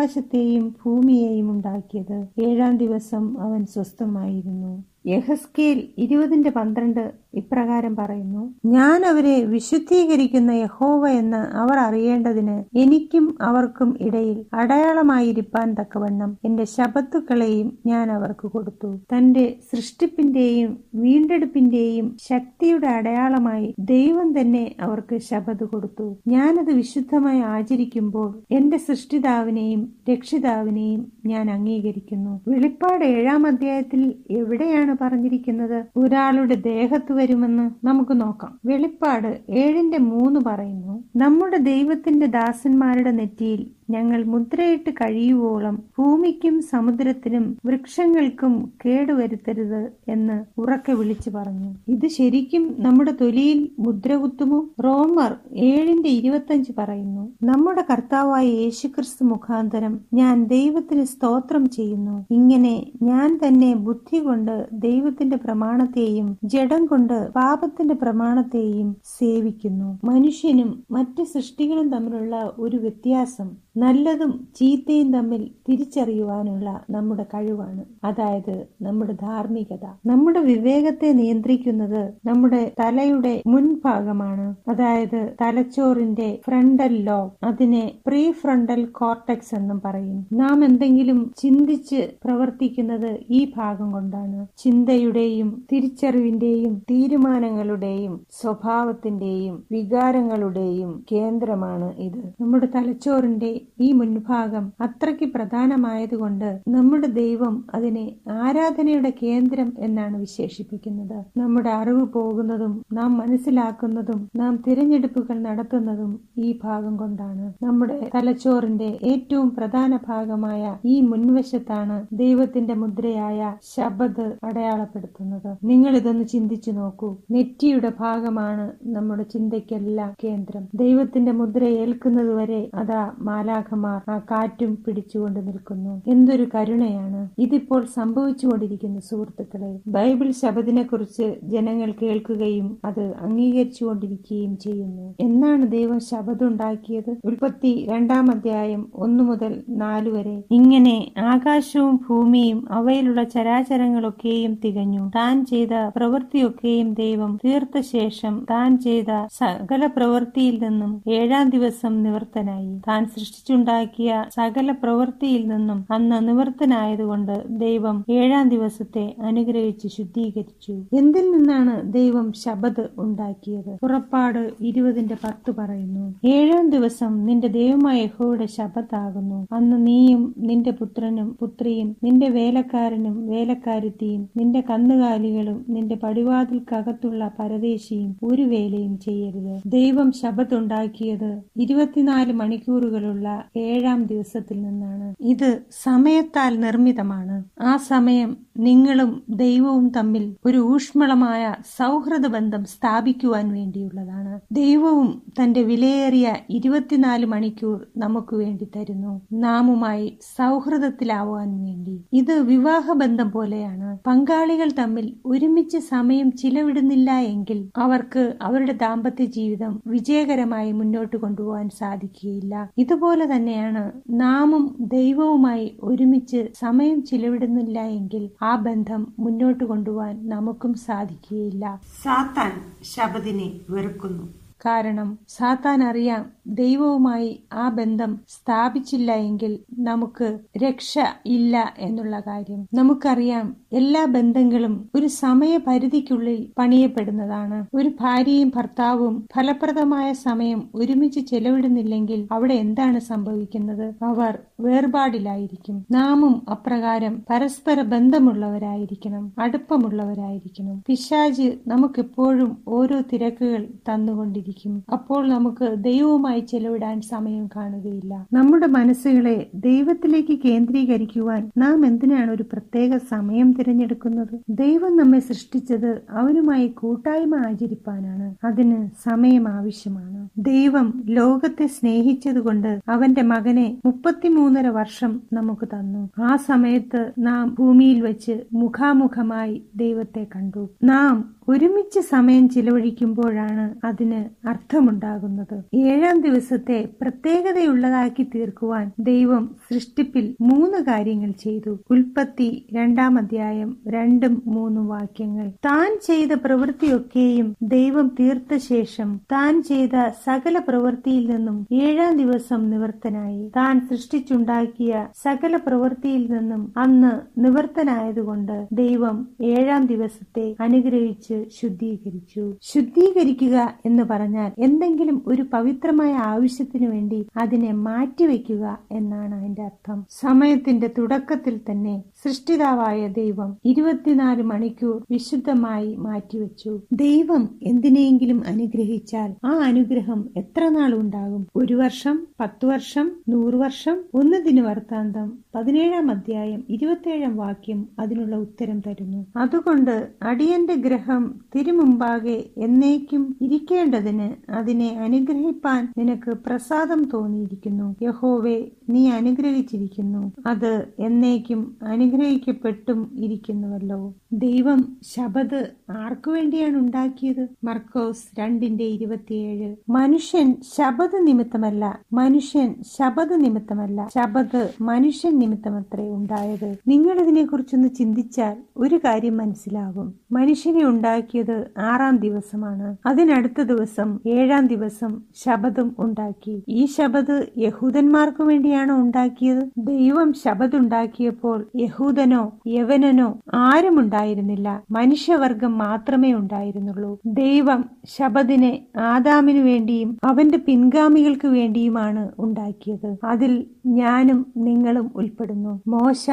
[0.00, 4.70] ആകാശത്തെയും ഭൂമിയെയും ഉണ്ടാക്കിയത് ഏഴാം ദിവസം അവൻ സ്വസ്ഥമായിരുന്നു.
[5.10, 14.44] യഹസ്കേൽ ഇരുപതിന്റെ പന്ത്രണ്ട് ഇപ്രകാരം പറയുന്നു ഞാൻ അവരെ വിശുദ്ധീകരിക്കുന്ന യഹോവ എന്ന് അവർ അറിയേണ്ടതിന് എനിക്കും അവർക്കും ഇടയിൽ
[14.54, 18.90] അടയാളമായിരിക്കാൻ തക്കവണ്ണം എന്റെ ശബത്തുക്കളെയും ഞാൻ അവർക്ക് കൊടുത്തു.
[19.14, 26.18] തന്റെ സൃഷ്ടിപ്പിന്റെയും വീണ്ടെടുപ്പിന്റെയും ശക്തിയുടെ അടയാളമായി ദൈവം തന്നെ അവർക്ക് ശബത് കൊടുത്തു.
[26.28, 32.40] ഞാനത് വിശുദ്ധമായി ആചരിക്കുമ്പോൾ എന്റെ സൃഷ്ടിതാവിനെയും രക്ഷിതാവിനെയും ഞാൻ അംഗീകരിക്കുന്നു.
[32.48, 35.78] വെളിപ്പാട് ഏഴാം അധ്യായത്തിൽ എവിടെയാണ് പറഞ്ഞിരിക്കുന്നത്?
[35.96, 38.58] ഒരാളുടെ ദേഹത്ത് വരുമെന്ന് നമുക്ക് നോക്കാം.
[38.64, 43.60] വെളിപ്പാട് ഏഴിന്റെ മൂന്ന് പറയുന്നു നമ്മുടെ ദൈവത്തിന്റെ ദാസന്മാരുടെ നെറ്റിയിൽ
[43.90, 48.54] ഞങ്ങൾ മുദ്രയിട്ട് കഴിയുവോളം ഭൂമിക്കും സമുദ്രത്തിനും വൃക്ഷങ്ങൾക്കും
[48.84, 51.70] കേടുവരുത്തരുത് എന്ന് ഉറക്കെ വിളിച്ചു പറഞ്ഞു.
[51.88, 54.58] ഇത് ശരിക്കും നമ്മുടെ തൊലിയിൽ മുദ്ര കുത്തുമോ?
[54.84, 55.32] റോമർ
[55.66, 62.16] ഏഴിന്റെ ഇരുപത്തഞ്ച് പറയുന്നു നമ്മുടെ കർത്താവായ യേശുക്രിസ്തു മുഖാന്തരം ഞാൻ ദൈവത്തിന് സ്തോത്രം ചെയ്യുന്നു.
[62.30, 64.54] ഇങ്ങനെ ഞാൻ തന്നെ ബുദ്ധി കൊണ്ട്
[64.86, 69.90] ദൈവത്തിന്റെ പ്രമാണത്തെയും ജഡം കൊണ്ട് പാപത്തിന്റെ പ്രമാണത്തെയും സേവിക്കുന്നു.
[70.04, 73.48] മനുഷ്യനും മറ്റ് സൃഷ്ടികളും തമ്മിലുള്ള ഒരു വ്യത്യാസം
[73.80, 77.82] നല്ലതും ചീത്തയും തമ്മിൽ തിരിച്ചറിയുവാനുള്ള നമ്മുടെ കഴിവാണ്.
[78.04, 79.84] അതായത് നമ്മുടെ ധാർമ്മികത.
[80.06, 84.46] നമ്മുടെ വിവേകത്തെ നിയന്ത്രിക്കുന്നത് നമ്മുടെ തലയുടെ മുൻഭാഗമാണ്.
[84.68, 90.26] അതായത് തലച്ചോറിന്റെ ഫ്രണ്ടൽ ലോ അതിനെ പ്രീ ഫ്രണ്ടൽ കോർട്ടെക്സ് എന്നും പറയും.
[90.32, 94.46] നാം എന്തെങ്കിലും ചിന്തിച്ച് പ്രവർത്തിക്കുന്നത് ഈ ഭാഗം കൊണ്ടാണ്.
[94.58, 102.22] ചിന്തയുടെയും തിരിച്ചറിവിന്റെയും തീരുമാനങ്ങളുടെയും സ്വഭാവത്തിന്റെയും വികാരങ്ങളുടെയും കേന്ദ്രമാണ് ഇത്.
[102.40, 108.06] നമ്മുടെ തലച്ചോറിന്റെ ഈ മുൻഭാഗം അത്രയ്ക്ക് പ്രധാനമായതുകൊണ്ട് നമ്മുടെ ദൈവം അതിനെ
[108.40, 111.18] ആരാധനയുടെ കേന്ദ്രം എന്നാണ് വിശേഷിപ്പിക്കുന്നത്.
[111.38, 117.52] നമ്മുടെ അറിവ് പോകുന്നതും നാം മനസ്സിലാക്കുന്നതും നാം തിരഞ്ഞെടുപ്പുകൾ നടത്തുന്നതും ഈ ഭാഗം കൊണ്ടാണ്.
[117.62, 123.40] നമ്മുടെ തലച്ചോറിന്റെ ഏറ്റവും പ്രധാന ഭാഗമായ ഈ മുൻവശത്താണ് ദൈവത്തിന്റെ മുദ്രയായ
[123.74, 125.50] ശബദ് അടയാളപ്പെടുത്തുന്നത്.
[125.64, 127.16] നിങ്ങൾ ഇതൊന്ന് ചിന്തിച്ചു നോക്കൂ.
[127.30, 130.64] നെറ്റിയുടെ ഭാഗമാണ് നമ്മുടെ ചിന്തയ്ക്കെല്ലാം കേന്ദ്രം.
[130.74, 133.02] ദൈവത്തിന്റെ മുദ്ര ഏൽക്കുന്നത് വരെ അതാ
[133.50, 136.02] മാലാഖമാർ ആ കാറ്റും പിടിച്ചുകൊണ്ട് നിൽക്കുന്നു.
[136.08, 137.20] എന്തൊരു കരുണയാണ്.
[137.38, 139.72] ഇതിപ്പോൾ സംഭവിച്ചുകൊണ്ടിരിക്കുന്നു സുഹൃത്തുക്കളെ.
[139.86, 145.14] ബൈബിൾ ശബദിനെ കുറിച്ച് ജനങ്ങൾ കേൾക്കുകയും അത് അംഗീകരിച്ചുകൊണ്ടിരിക്കുകയും ചെയ്യുന്നു.
[145.20, 149.52] എന്നാണ് ദൈവം ശബദുണ്ടാക്കിയത് ഉൽപ്പത്തി രണ്ടാം അധ്യായം ഒന്നു മുതൽ
[149.82, 150.36] നാല് വരെ.
[150.50, 150.96] ഇങ്ങനെ
[151.32, 155.10] ആകാശവും ഭൂമിയും അവയിലുള്ള ചരാചരങ്ങളൊക്കെയും തികഞ്ഞു.
[155.16, 162.72] താൻ ചെയ്ത പ്രവൃത്തിയൊക്കെയും ദൈവം തീർത്ത ശേഷം താൻ ചെയ്ത സകല പ്രവൃത്തിയിൽ നിന്നും ഏഴാം ദിവസം നിവർത്തനായി.
[162.88, 163.02] താൻ
[163.40, 170.74] സൃഷ്ടിച്ചുണ്ടാക്കിയ സകല പ്രവൃത്തിയിൽ നിന്നും അന്ന് നിവൃത്തനായതുകൊണ്ട് ദൈവം ഏഴാം ദിവസത്തെ അനുഗ്രഹിച്ച് ശുദ്ധീകരിച്ചു.
[170.98, 173.72] എന്തിൽ നിന്നാണ് ദൈവം ശബദ് ഉണ്ടാക്കിയത്?
[173.82, 176.04] പുറപ്പാട് ഇരുപതിന്റെ പത്ത് പറയുന്നു.
[176.32, 184.62] ഏഴാം ദിവസം നിന്റെ ദൈവമായ യഹോയുടെ ശബത്താകുന്നു അന്ന് നീയും നിന്റെ പുത്രനും പുത്രിയും നിന്റെ വേലക്കാരനും വേലക്കാരുത്തിയും നിന്റെ
[184.70, 189.54] കന്നുകാലികളും നിന്റെ പടിവാതിൽക്കകത്തുള്ള പരദേശിയും ഒരു വേലയും ചെയ്യരുത്.
[189.78, 195.14] ദൈവം ശബത്തുണ്ടാക്കിയത് ഇരുപത്തിനാല് മണിക്കൂറുകളുള്ള ഏഴാം ദിവസത്തിൽ നിന്നാണ്.
[195.20, 195.50] ഇത്
[195.82, 197.36] സമയത്താൽ നിർമ്മിതമാണ്.
[197.62, 204.40] ആ സമയം നിങ്ങളും ദൈവവും തമ്മിൽ ഒരു ഊഷ്മളമായ സൗഹൃദ ബന്ധം സ്ഥാപിക്കുവാൻ വേണ്ടിയുള്ളതാണ്.
[204.52, 209.20] ദൈവവും തന്റെ വിലയേറിയ ഇരുപത്തിനാല് മണിക്കൂർ നമുക്ക് വേണ്ടി തരുന്നു.
[209.32, 212.04] നാമുമായി സൗഹൃദത്തിലാവാൻ വേണ്ടി.
[212.12, 213.98] ഇത് വിവാഹബന്ധം പോലെയാണ്.
[214.06, 222.70] പങ്കാളികൾ തമ്മിൽ ഒരുമിച്ച് സമയം ചിലവിടുന്നില്ല എങ്കിൽ അവർക്ക് അവരുടെ ദാമ്പത്യ ജീവിതം വിജയകരമായി മുന്നോട്ട് കൊണ്ടുപോകാൻ സാധിക്കുകയില്ല.
[222.78, 231.80] ഇതുപോലെ തന്നെയാണ് നാമും ദൈവവുമായി ഒരുമിച്ച് സമയം ചിലവിടുന്നില്ല എങ്കിൽ ആ ബന്ധം മുന്നോട്ട് കൊണ്ടുപോകാൻ നമുക്കും സാധിക്കുകയില്ല.
[232.04, 232.52] സാത്താൻ
[232.82, 234.39] ശബദിനെ വെറുക്കുന്നു.
[234.64, 242.68] കാരണം സാത്താൻ അറിയാം ദൈവവുമായി ആ ബന്ധം സ്ഥാപിച്ചില്ല എങ്കിൽ നമുക്ക് രക്ഷ ഇല്ല എന്നുള്ള കാര്യം.
[242.74, 247.66] നമുക്കറിയാം എല്ലാ ബന്ധങ്ങളും ഒരു സമയപരിധിക്കുള്ളിൽ പണിയപ്പെടുന്നതാണ്.
[247.74, 253.94] ഒരു ഭാര്യയും ഭർത്താവും ഫലപ്രദമായ സമയം ഒരുമിച്ച് ചെലവിടുന്നില്ലെങ്കിൽ അവിടെ എന്താണ് സംഭവിക്കുന്നത്?
[254.04, 255.86] അവർ വേർപാടിലായിരിക്കും.
[255.90, 260.82] നാമും അപ്രകാരം പരസ്പര ബന്ധമുള്ളവരായിരിക്കണം അടുപ്പമുള്ളവരായിരിക്കണം.
[260.86, 264.49] പിശാജ് നമുക്കെപ്പോഴും ഓരോ തിരക്കുകൾ തന്നുകൊണ്ടിരിക്കും.
[264.92, 268.26] അപ്പോൾ നമുക്ക് ദൈവവുമായി ചെലവിടാൻ സമയം കാണുകയില്ല.
[268.32, 274.40] നമ്മുടെ മനസ്സുകളെ ദൈവത്തിലേക്ക് കേന്ദ്രീകരിക്കുവാൻ നാം എന്തിനാണ് ഒരു പ്രത്യേക സമയം തിരഞ്ഞെടുക്കുന്നത്?
[274.50, 278.34] ദൈവം നമ്മെ സൃഷ്ടിച്ചത് അവനുമായി കൂട്ടായ്മ ആചരിപ്പാനാണ്.
[278.44, 280.28] അതിന് സമയം ആവശ്യമാണ്.
[280.38, 286.10] ദൈവം ലോകത്തെ സ്നേഹിച്ചതുകൊണ്ട് അവന്റെ മകനെ മുപ്പത്തിമൂന്നര വർഷം നമുക്ക് തന്നു.
[286.22, 290.68] ആ സമയത്ത് നാം ഭൂമിയിൽ വെച്ച് മുഖാമുഖമായി ദൈവത്തെ കണ്ടു.
[290.84, 291.14] നാം
[291.48, 295.64] ഒരുമിച്ച് സമയം ചിലവഴിക്കുമ്പോഴാണ് അതിന് അർത്ഥമുണ്ടാകുന്നത്.
[295.74, 301.78] ഏഴാം ദിവസത്തെ പ്രത്യേകതയുള്ളതാക്കി തീർക്കുവാൻ ദൈവം സൃഷ്ടിപ്പിൽ മൂന്ന് കാര്യങ്ങൾ ചെയ്തു.
[301.90, 305.48] ഉൽപ്പത്തി രണ്ടാം അധ്യായം രണ്ടും മൂന്നും വാക്യങ്ങൾ.
[305.48, 313.52] താൻ ചെയ്ത പ്രവൃത്തിയൊക്കെയും ദൈവം തീർത്ത ശേഷം താൻ ചെയ്ത സകല പ്രവൃത്തിയിൽ നിന്നും ഏഴാം ദിവസം നിവർത്തനായി.
[313.56, 322.56] താൻ സൃഷ്ടിച്ചുണ്ടാക്കിയ സകല പ്രവൃത്തിയിൽ നിന്നും അന്ന് നിവർത്തനായതുകൊണ്ട് ദൈവം ഏഴാം ദിവസത്തെ അനുഗ്രഹിച്ച് ശുദ്ധീകരിച്ചു.
[322.62, 329.98] ശുദ്ധീകരിക്കുക എന്ന് പറഞ്ഞാൽ എന്തെങ്കിലും ഒരു പവിത്രമായ ആവശ്യത്തിനു വേണ്ടി അതിനെ മാറ്റിവെക്കുക എന്നാണ് അതിന്റെ അർത്ഥം.
[330.20, 336.72] സമയത്തിന്റെ തുടക്കത്തിൽ തന്നെ സൃഷ്ടിതാവായ ദൈവം ഇരുപത്തിനാല് മണിക്കൂർ വിശുദ്ധമായി മാറ്റിവെച്ചു.
[336.92, 341.46] ദൈവം എന്തിനെങ്കിലും അനുഗ്രഹിച്ചാൽ ആ അനുഗ്രഹം എത്ര നാൾ ഉണ്ടാകും?
[341.56, 343.96] ഒരു വർഷം പത്തു വർഷം നൂറ് വർഷം?
[344.14, 345.28] ഒന്നതിന് വർത്താന്തം.
[345.54, 349.26] പതിനേഴാം അധ്യായം ഇരുപത്തിയേഴാം വാക്യം അതിനുള്ള ഉത്തരം തരുന്നു.
[349.36, 357.96] അതുകൊണ്ട് അടിയന്റെ ഗ്രഹം തിരുമുമ്പാകെ എന്നേക്കും ഇരിക്കേണ്ടതിന് അതിനെ അനുഗ്രഹിപ്പാൻ നിനക്ക് പ്രസാദം തോന്നിയിരിക്കുന്നു.
[358.02, 360.32] യഹോവെ നീ അനുഗ്രഹിച്ചിരിക്കുന്നു.
[360.46, 364.14] അത് എന്നേക്കും അനുഗ്രഹിക്കപ്പെട്ടും ഇരിക്കുന്നുവല്ലോ.
[364.32, 367.48] ദൈവം ശബത് ആർക്കു വേണ്ടിയാണ് ഉണ്ടാക്കിയത്?
[367.64, 369.76] മർക്കോസ് രണ്ടിന്റെ ഇരുപത്തിയേഴ്.
[369.88, 372.00] മനുഷ്യൻ ശബത് നിമിത്തമല്ല.
[372.12, 374.08] മനുഷ്യൻ ശബത് നിമിത്തമല്ല.
[374.14, 376.76] ശബത് മനുഷ്യൻ നിമിത്തമത്രേ ഉണ്ടായത്.
[376.88, 380.14] നിങ്ങൾ ഇതിനെക്കുറിച്ചൊന്ന് ചിന്തിച്ചാൽ ഒരു കാര്യം മനസ്സിലാകും.
[380.32, 382.96] മനുഷ്യനെ ഉണ്ടാക്കിയത് ആറാം ദിവസമാണ്.
[383.06, 386.62] അതിനടുത്ത ദിവസം ഏഴാം ദിവസം ശബദം ഉണ്ടാക്കി.
[386.68, 389.62] ഈ ശബദ് യഹൂദന്മാർക്ക് വേണ്ടിയാണോ ഉണ്ടാക്കിയത്?
[389.78, 394.82] ദൈവം ശബദ് ഉണ്ടാക്കിയപ്പോൾ യഹൂദനോ യവനനോ ആരും ഉണ്ടായിരുന്നില്ല.
[394.90, 397.18] മനുഷ്യവർഗം മാത്രമേ ഉണ്ടായിരുന്നുള്ളൂ.
[397.26, 397.84] ദൈവം
[398.18, 403.16] ശബദിനെ ആദാമിനു വേണ്ടിയും അവന്റെ പിൻഗാമികൾക്ക് വേണ്ടിയുമാണ് ഉണ്ടാക്കിയത്.
[403.24, 405.80] അതിൽ ഞാനും നിങ്ങളും ഉൾപ്പെടുന്നു.
[405.86, 406.26] മോശ